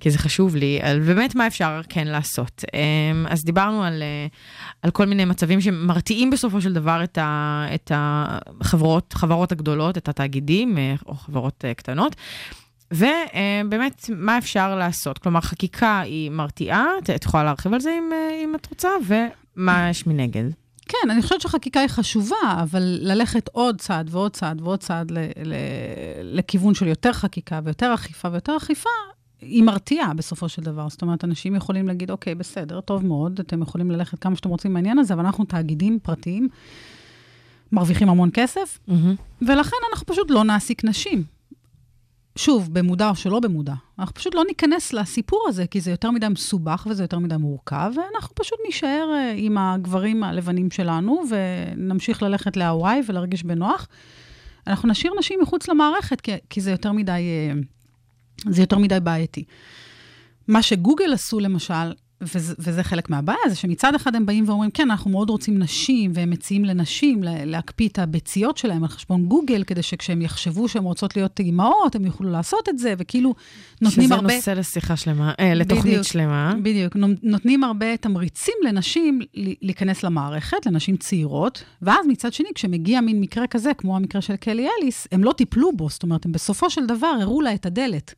[0.00, 2.64] כי זה חשוב לי, על באמת מה אפשר כן לעשות.
[2.74, 4.02] אמ, אז דיברנו על,
[4.82, 10.78] על כל מיני מצבים שמרתיעים בסופו של דבר את, ה, את החברות הגדולות, את התאגידים
[11.06, 12.16] או חברות קטנות.
[12.92, 15.18] ובאמת, מה אפשר לעשות?
[15.18, 16.86] כלומר, חקיקה היא מרתיעה,
[17.16, 20.44] את יכולה להרחיב על זה אם, אה, אם את רוצה, ומה יש מנגד?
[20.88, 25.18] כן, אני חושבת שחקיקה היא חשובה, אבל ללכת עוד צעד ועוד צעד ועוד צעד ל-
[25.44, 25.54] ל-
[26.22, 28.88] לכיוון של יותר חקיקה ויותר אכיפה ויותר אכיפה,
[29.40, 30.88] היא מרתיעה בסופו של דבר.
[30.88, 34.72] זאת אומרת, אנשים יכולים להגיד, אוקיי, בסדר, טוב מאוד, אתם יכולים ללכת כמה שאתם רוצים
[34.72, 36.48] מהעניין הזה, אבל אנחנו תאגידים פרטיים,
[37.72, 38.78] מרוויחים המון כסף,
[39.42, 41.24] ולכן אנחנו פשוט לא נעסיק נשים.
[42.36, 43.74] שוב, במודע או שלא במודע.
[43.98, 47.92] אנחנו פשוט לא ניכנס לסיפור הזה, כי זה יותר מדי מסובך וזה יותר מדי מורכב,
[47.96, 53.88] ואנחנו פשוט נישאר אה, עם הגברים הלבנים שלנו, ונמשיך ללכת להוואי ולהרגיש בנוח.
[54.66, 57.60] אנחנו נשאיר נשים מחוץ למערכת, כי, כי זה יותר מדי, אה,
[58.52, 59.44] זה יותר מדי בעייתי.
[60.48, 61.92] מה שגוגל עשו, למשל,
[62.22, 66.10] וזה, וזה חלק מהבעיה, זה שמצד אחד הם באים ואומרים, כן, אנחנו מאוד רוצים נשים,
[66.14, 70.82] והם מציעים לנשים לה- להקפיא את הביציות שלהם על חשבון גוגל, כדי שכשהם יחשבו שהן
[70.84, 73.34] רוצות להיות אימהות, הם יוכלו לעשות את זה, וכאילו
[73.80, 74.34] נותנים שזה הרבה...
[74.36, 76.54] נושא לשיחה שלמה, אה, לתוכנית בדיוק, שלמה.
[76.62, 76.96] בדיוק.
[76.96, 83.46] נו- נותנים הרבה תמריצים לנשים להיכנס למערכת, לנשים צעירות, ואז מצד שני, כשמגיע מין מקרה
[83.46, 86.86] כזה, כמו המקרה של קלי אליס, הם לא טיפלו בו, זאת אומרת, הם בסופו של
[86.86, 88.14] דבר הראו לה את הדלת.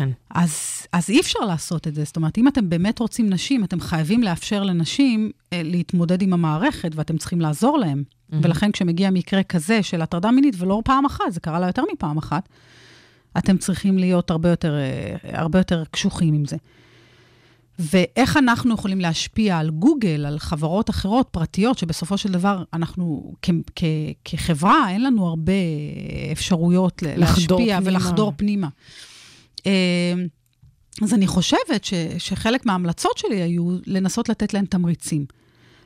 [0.00, 0.10] כן.
[0.30, 2.04] אז, אז אי אפשר לעשות את זה.
[2.04, 6.90] זאת אומרת, אם אתם באמת רוצים נשים, אתם חייבים לאפשר לנשים אה, להתמודד עם המערכת,
[6.94, 8.02] ואתם צריכים לעזור להם.
[8.06, 8.36] Mm-hmm.
[8.42, 12.18] ולכן כשמגיע מקרה כזה של הטרדה מינית, ולא פעם אחת, זה קרה לה יותר מפעם
[12.18, 12.48] אחת,
[13.38, 16.56] אתם צריכים להיות הרבה יותר, אה, הרבה יותר קשוחים עם זה.
[17.78, 23.50] ואיך אנחנו יכולים להשפיע על גוגל, על חברות אחרות, פרטיות, שבסופו של דבר אנחנו כ-
[23.76, 23.84] כ-
[24.24, 25.52] כחברה, אין לנו הרבה
[26.32, 27.80] אפשרויות להשפיע פנימה.
[27.84, 28.68] ולחדור פנימה.
[29.66, 30.14] אה,
[31.02, 35.24] אז אני חושבת ש, שחלק מההמלצות שלי היו לנסות לתת להם תמריצים.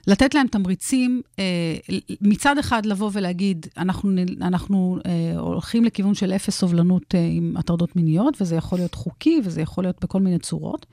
[0.06, 1.76] לתת להם תמריצים, אה,
[2.20, 4.10] מצד אחד לבוא ולהגיד, אנחנו,
[4.40, 9.40] אנחנו אה, הולכים לכיוון של אפס סובלנות אה, עם הטרדות מיניות, וזה יכול להיות חוקי,
[9.44, 10.86] וזה יכול להיות בכל מיני צורות,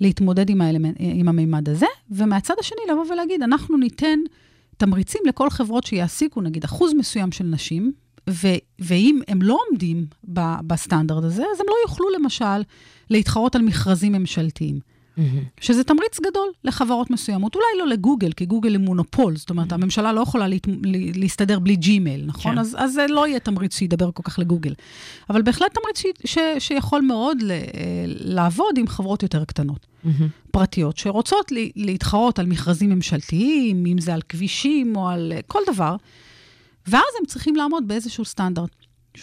[0.00, 0.92] להתמודד עם, האלמנ...
[0.98, 4.18] עם המימד הזה, ומהצד השני לבוא ולהגיד, אנחנו ניתן
[4.76, 7.92] תמריצים לכל חברות שיעסיקו, נגיד, אחוז מסוים של נשים,
[8.28, 12.62] ו- ואם הם לא עומדים ב- בסטנדרט הזה, אז הם לא יוכלו למשל
[13.10, 14.80] להתחרות על מכרזים ממשלתיים.
[15.60, 17.54] שזה תמריץ גדול לחברות מסוימות.
[17.54, 20.66] אולי לא לגוגל, כי גוגל היא מונופול, זאת אומרת, הממשלה לא יכולה להת...
[21.14, 22.52] להסתדר בלי ג'ימייל, נכון?
[22.52, 22.58] כן.
[22.58, 24.74] אז, אז זה לא יהיה תמריץ שידבר כל כך לגוגל.
[25.30, 26.34] אבל בהחלט תמריץ ש...
[26.34, 26.38] ש...
[26.58, 27.52] שיכול מאוד ל...
[28.06, 29.86] לעבוד עם חברות יותר קטנות,
[30.50, 31.56] פרטיות, שרוצות ל...
[31.76, 35.96] להתחרות על מכרזים ממשלתיים, אם זה על כבישים או על כל דבר,
[36.90, 38.87] ואז הם צריכים לעמוד באיזשהו סטנדרט.
[39.16, 39.20] 30-40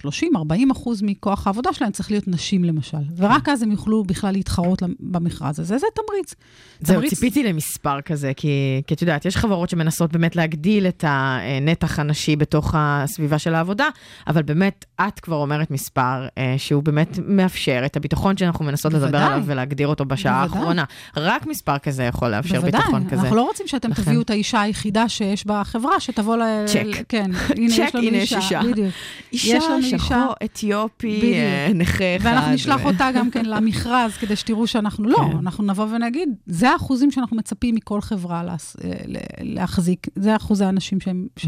[0.72, 2.98] אחוז מכוח העבודה שלהם צריך להיות נשים, למשל.
[3.18, 5.78] ורק אז הם יוכלו בכלל להתחרות במכרז הזה.
[5.78, 6.36] זה תמריץ.
[6.82, 11.04] זהו, תמריץ- ציפיתי למספר כזה, כי, כי את יודעת, יש חברות שמנסות באמת להגדיל את
[11.08, 13.88] הנתח הנשי בתוך הסביבה של העבודה,
[14.28, 19.06] אבל באמת, את כבר אומרת מספר אה, שהוא באמת מאפשר את הביטחון שאנחנו מנסות לדבר
[19.08, 19.24] בוודאי.
[19.34, 20.60] עליו ולהגדיר אותו בשעה בוודאי.
[20.60, 20.84] האחרונה.
[21.18, 23.22] רק מספר כזה יכול לאפשר בוודאי, ביטחון כזה.
[23.22, 24.02] אנחנו לא רוצים שאתם לכן.
[24.04, 26.42] תביאו את האישה היחידה שיש בחברה, שתבוא ל...
[26.66, 26.86] צ'ק.
[27.10, 28.38] כן, הנה צ'ק, יש לנו הנה יש אישה.
[28.38, 28.62] אישה.
[28.72, 28.94] בדיוק.
[29.34, 29.58] אישה,
[29.88, 30.06] לנו אישה.
[30.06, 31.34] שחור, אתיופי, בדיוק.
[31.36, 32.26] אה, נכה אחד.
[32.26, 35.38] ואנחנו נשלח אותה גם כן למכרז, כדי שתראו שאנחנו לא, כן.
[35.38, 38.76] אנחנו נבוא ונגיד, זה האחוזים שאנחנו מצפים מכל חברה להס-
[39.08, 39.18] ל-
[39.56, 41.28] להחזיק, זה אחוזי האנשים שהם...
[41.38, 41.46] ש...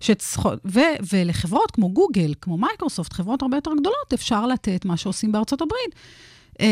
[0.00, 0.80] שצריכות, ו-
[1.12, 5.94] ולחברות כמו גוגל, כמו מייקרוסופט, חברות הרבה יותר גדולות, אפשר לתת מה שעושים בארצות הברית,
[6.60, 6.66] אה,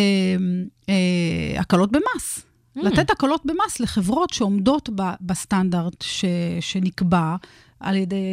[0.89, 2.45] אה, הקלות במס.
[2.77, 6.25] לתת הקלות במס לחברות שעומדות ב- בסטנדרט ש-
[6.61, 7.37] שנקבע,
[7.81, 8.27] על ידי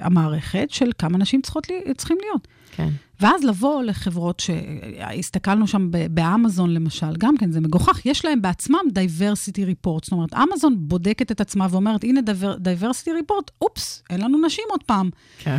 [0.00, 2.48] המערכת של כמה נשים צריכות, לי- צריכים להיות.
[2.76, 2.88] כן.
[3.20, 9.58] ואז לבוא לחברות שהסתכלנו שם באמזון למשל, גם כן, זה מגוחך, יש להם בעצמם diversity
[9.70, 10.00] report.
[10.04, 12.20] זאת אומרת, אמזון בודקת את עצמה ואומרת, הנה
[12.64, 15.10] diversity report, אופס, אין לנו נשים עוד פעם.
[15.38, 15.58] כן.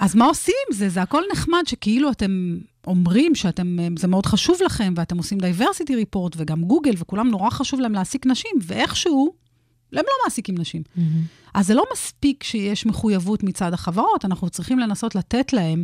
[0.00, 0.88] אז מה עושים עם זה?
[0.88, 2.56] זה הכל נחמד שכאילו אתם
[2.86, 7.80] אומרים שאתם, זה מאוד חשוב לכם, ואתם עושים diversity report, וגם גוגל, וכולם נורא חשוב
[7.80, 9.34] להם להעסיק נשים, ואיכשהו,
[9.98, 10.82] הם לא מעסיקים נשים.
[11.54, 15.82] אז זה לא מספיק שיש מחויבות מצד החברות, אנחנו צריכים לנסות לתת להם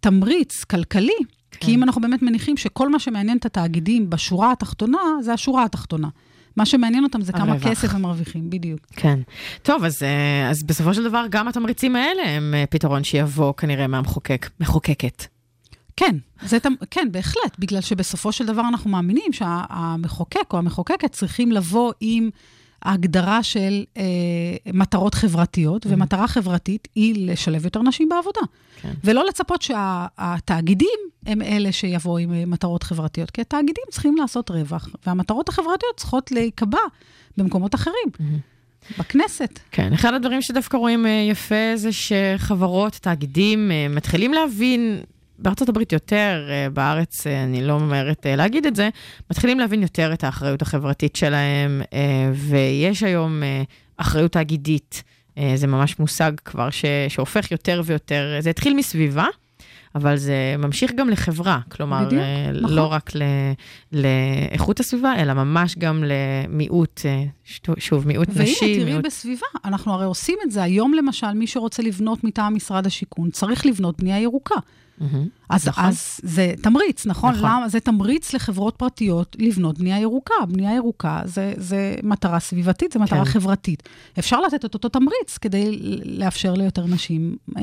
[0.00, 1.12] תמריץ כלכלי,
[1.50, 1.66] כן.
[1.66, 6.08] כי אם אנחנו באמת מניחים שכל מה שמעניין את התאגידים בשורה התחתונה, זה השורה התחתונה.
[6.56, 7.68] מה שמעניין אותם זה כמה הרווח.
[7.68, 8.80] כסף הם מרוויחים, בדיוק.
[8.90, 9.20] כן.
[9.62, 13.86] טוב, אז, אה, אז בסופו של דבר גם התמריצים האלה הם אה, פתרון שיבוא כנראה
[13.86, 15.24] מהמחוקק, מחוקקת.
[15.96, 16.58] כן, זה,
[16.90, 22.30] כן, בהחלט, בגלל שבסופו של דבר אנחנו מאמינים שהמחוקק או המחוקקת צריכים לבוא עם
[22.82, 24.02] ההגדרה של אה,
[24.72, 25.88] מטרות חברתיות, Mm-hmm.
[25.92, 28.40] ומטרה חברתית היא לשלב יותר נשים בעבודה.
[28.80, 28.92] כן.
[29.04, 34.88] ולא לצפות שהתאגידים הם אלה שיבואו עם אה, מטרות חברתיות, כי התאגידים צריכים לעשות רווח,
[35.06, 36.78] והמטרות החברתיות צריכות להיקבע
[37.36, 38.08] במקומות אחרים,
[38.98, 39.58] בכנסת.
[39.70, 45.00] כן, אחד הדברים שדווקא רואים אה, יפה זה שחברות, תאגידים, אה, מתחילים להבין,
[45.38, 48.88] בארצות הברית יותר, אה, בארץ אה, אני לא ממהרת אה, להגיד את זה,
[49.30, 51.82] מתחילים להבין יותר את האחריות החברתית שלהם,
[52.34, 53.42] ויש היום
[53.96, 55.02] אחריות תאגידית.
[55.54, 59.26] זה ממש מושג כבר ש, שהופך יותר ויותר, זה התחיל מסביבה.
[59.94, 62.22] אבל זה ממשיך גם לחברה, כלומר, בדיוק,
[62.54, 62.76] נכון.
[62.76, 63.22] לא רק ל,
[63.92, 67.00] לאיכות הסביבה, אלא ממש גם למיעוט,
[67.78, 70.62] שוב, מיעוט והנה, נשי, תראי מיעוט בסביבה, אנחנו הרי עושים את זה.
[70.62, 74.56] היום, למשל, מי שרוצה לבנות מטעם משרד השיכון, צריך לבנות בנייה ירוקה.
[75.00, 75.28] מהמם.
[75.48, 75.84] אז, נכון.
[75.84, 77.34] אז זה תמריץ, נכון?
[77.34, 77.50] נכון.
[77.50, 77.68] למה?
[77.68, 80.34] זה תמריץ לחברות פרטיות לבנות בנייה ירוקה.
[80.48, 83.30] בנייה ירוקה זה, זה מטרה סביבתית, זה מטרה כן.
[83.30, 83.82] חברתית.
[84.18, 87.62] אפשר לתת את אותו תמריץ כדי לאפשר ליותר נשים אה,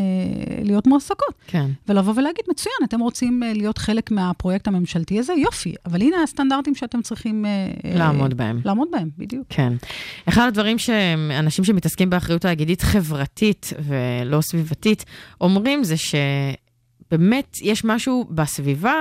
[0.63, 1.35] להיות מועסקות.
[1.47, 1.69] כן.
[1.87, 6.75] ולבוא ולהגיד, מצוין, אתם רוצים אה, להיות חלק מהפרויקט הממשלתי הזה, יופי, אבל הנה הסטנדרטים
[6.75, 7.45] שאתם צריכים...
[7.45, 7.51] אה,
[7.85, 8.61] אה, לעמוד בהם.
[8.65, 9.45] לעמוד בהם, בדיוק.
[9.49, 9.73] כן.
[10.29, 15.05] אחד הדברים שאנשים שמתעסקים באחריות תאגידית חברתית ולא סביבתית
[15.41, 15.97] אומרים זה
[17.07, 18.95] שבאמת יש משהו בסביבה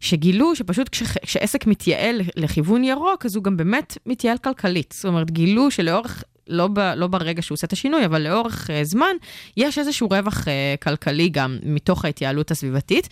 [0.00, 4.94] שגילו שפשוט כש, כשעסק מתייעל לכיוון ירוק, אז הוא גם באמת מתייעל כלכלית.
[4.96, 6.24] זאת אומרת, גילו שלאורך...
[6.50, 9.16] לא, ב, לא ברגע שהוא עושה את השינוי, אבל לאורך uh, זמן,
[9.56, 10.46] יש איזשהו רווח uh,
[10.82, 13.08] כלכלי גם מתוך ההתייעלות הסביבתית.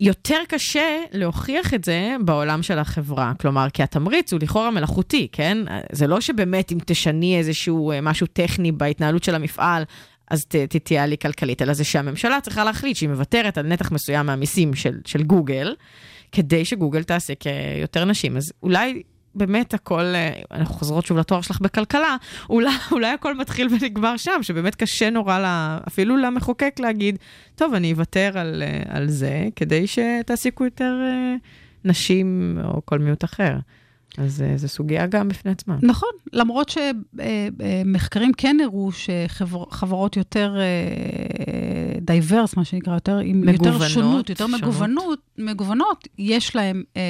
[0.00, 3.32] יותר קשה להוכיח את זה בעולם של החברה.
[3.40, 5.58] כלומר, כי התמריץ הוא לכאורה מלאכותי, כן?
[5.92, 9.82] זה לא שבאמת אם תשני איזשהו אה, משהו טכני בהתנהלות של המפעל,
[10.30, 10.44] אז
[10.84, 14.98] תהיה לי כלכלית, אלא זה שהממשלה צריכה להחליט שהיא מוותרת על נתח מסוים מהמיסים של,
[15.04, 15.74] של גוגל,
[16.32, 17.44] כדי שגוגל תעסיק
[17.80, 18.36] יותר נשים.
[18.36, 19.02] אז אולי...
[19.36, 22.16] באמת הכל, אה, אנחנו חוזרות שוב לתואר שלך בכלכלה,
[22.50, 27.18] אולי, אולי הכל מתחיל ונגמר שם, שבאמת קשה נורא לה, אפילו למחוקק להגיד,
[27.54, 31.34] טוב, אני אוותר על, אה, על זה, כדי שתעסיקו יותר אה,
[31.84, 33.56] נשים או כל מיעוט אחר.
[34.18, 35.76] אז אה, זו סוגיה גם בפני עצמה.
[35.82, 40.56] נכון, למרות שמחקרים כן הראו שחברות יותר
[42.00, 44.60] diverse, מה שנקרא, יותר עם יותר מגוונות, שונות, יותר שונות.
[44.62, 47.02] מגוונות, מגוונות, יש להם, אה,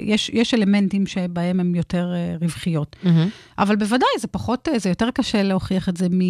[0.00, 2.96] יש, יש אלמנטים שבהם הן יותר אה, רווחיות.
[3.02, 3.28] מהמם.
[3.58, 6.26] אבל בוודאי, זה פחות, אה, זה יותר קשה להוכיח את זה מ, אה,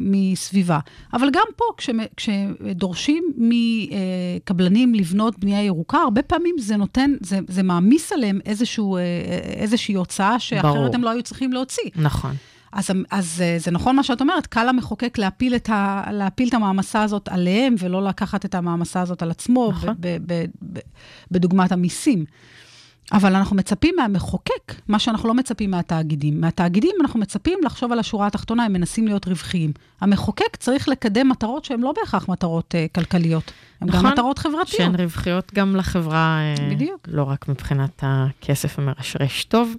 [0.00, 0.78] מסביבה.
[1.12, 7.62] אבל גם פה, כשמ- כשדורשים מקבלנים לבנות בנייה ירוקה, הרבה פעמים זה נותן, זה, זה
[7.62, 9.02] מעמיס עליהם איזשהו, אה,
[9.42, 10.94] איזושהי הוצאה שאחרת ברור.
[10.94, 11.90] הם לא היו צריכים להוציא.
[11.96, 12.34] נכון.
[12.72, 16.54] אז, אז אה, זה נכון מה שאת אומרת, קל למחוקק להפיל את, ה, להפיל את
[16.54, 19.94] המעמסה הזאת עליהם, ולא לקחת את המעמסה הזאת על עצמו, נכון.
[20.00, 20.78] ב, ב, ב,
[21.30, 22.24] בדוגמת המיסים.
[23.12, 26.40] אבל אנחנו מצפים מהמחוקק, מה שאנחנו לא מצפים מהתאגידים.
[26.40, 29.72] מהתאגידים אנחנו מצפים לחשוב על השורה התחתונה, הם מנסים להיות רווחיים.
[30.00, 34.12] המחוקק צריך לקדם מטרות שהן לא בהכרח מטרות uh, כלכליות, הן גם נכון.
[34.12, 34.68] מטרות חברתיות.
[34.68, 37.08] שהן רווחיות גם לחברה, אה, בדיוק.
[37.08, 39.44] לא רק מבחינת הכסף המרשרש.
[39.44, 39.76] טוב,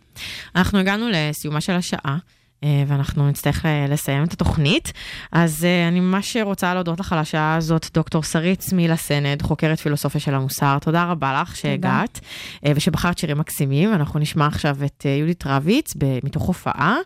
[0.56, 2.18] אנחנו הגענו לסיומה של השעה.
[2.64, 4.94] אה, ואנחנו נצטרך ל- לסיים את התוכנית.
[5.32, 9.80] אז אה, אני ממש רוצה להודות לך על השעה הזאת, דוקטור שרית סמילה סנד, חוקרת
[9.80, 10.78] פילוסופיה של המוסר.
[10.82, 12.20] תודה רבה לך שהגעת,
[12.66, 13.94] אה, ושבחרת שירים מקסימים.
[13.94, 15.94] אנחנו נשמע עכשיו את אה, יהודית רביץ
[16.24, 16.98] מתוך הופעה,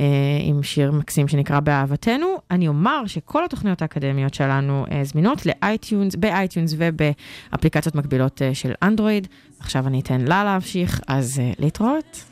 [0.00, 0.06] אה,
[0.44, 2.26] עם שיר מקסים שנקרא באהבתנו.
[2.50, 8.54] אני אומר שכל התוכניות האקדמיות שלנו אה, זמינות ל iTunes, ב iTunes ובאפליקציות מקבילות אה,
[8.54, 9.28] של אנדרואיד.
[9.60, 12.24] עכשיו אני אתן לה להמשיך, אז אה, להתראות.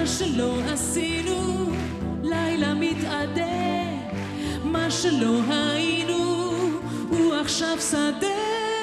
[0.00, 1.70] מה שלא עשינו,
[2.22, 3.42] לילה מתאדה,
[4.64, 6.50] מה שלא היינו,
[7.10, 8.79] הוא עכשיו שדה.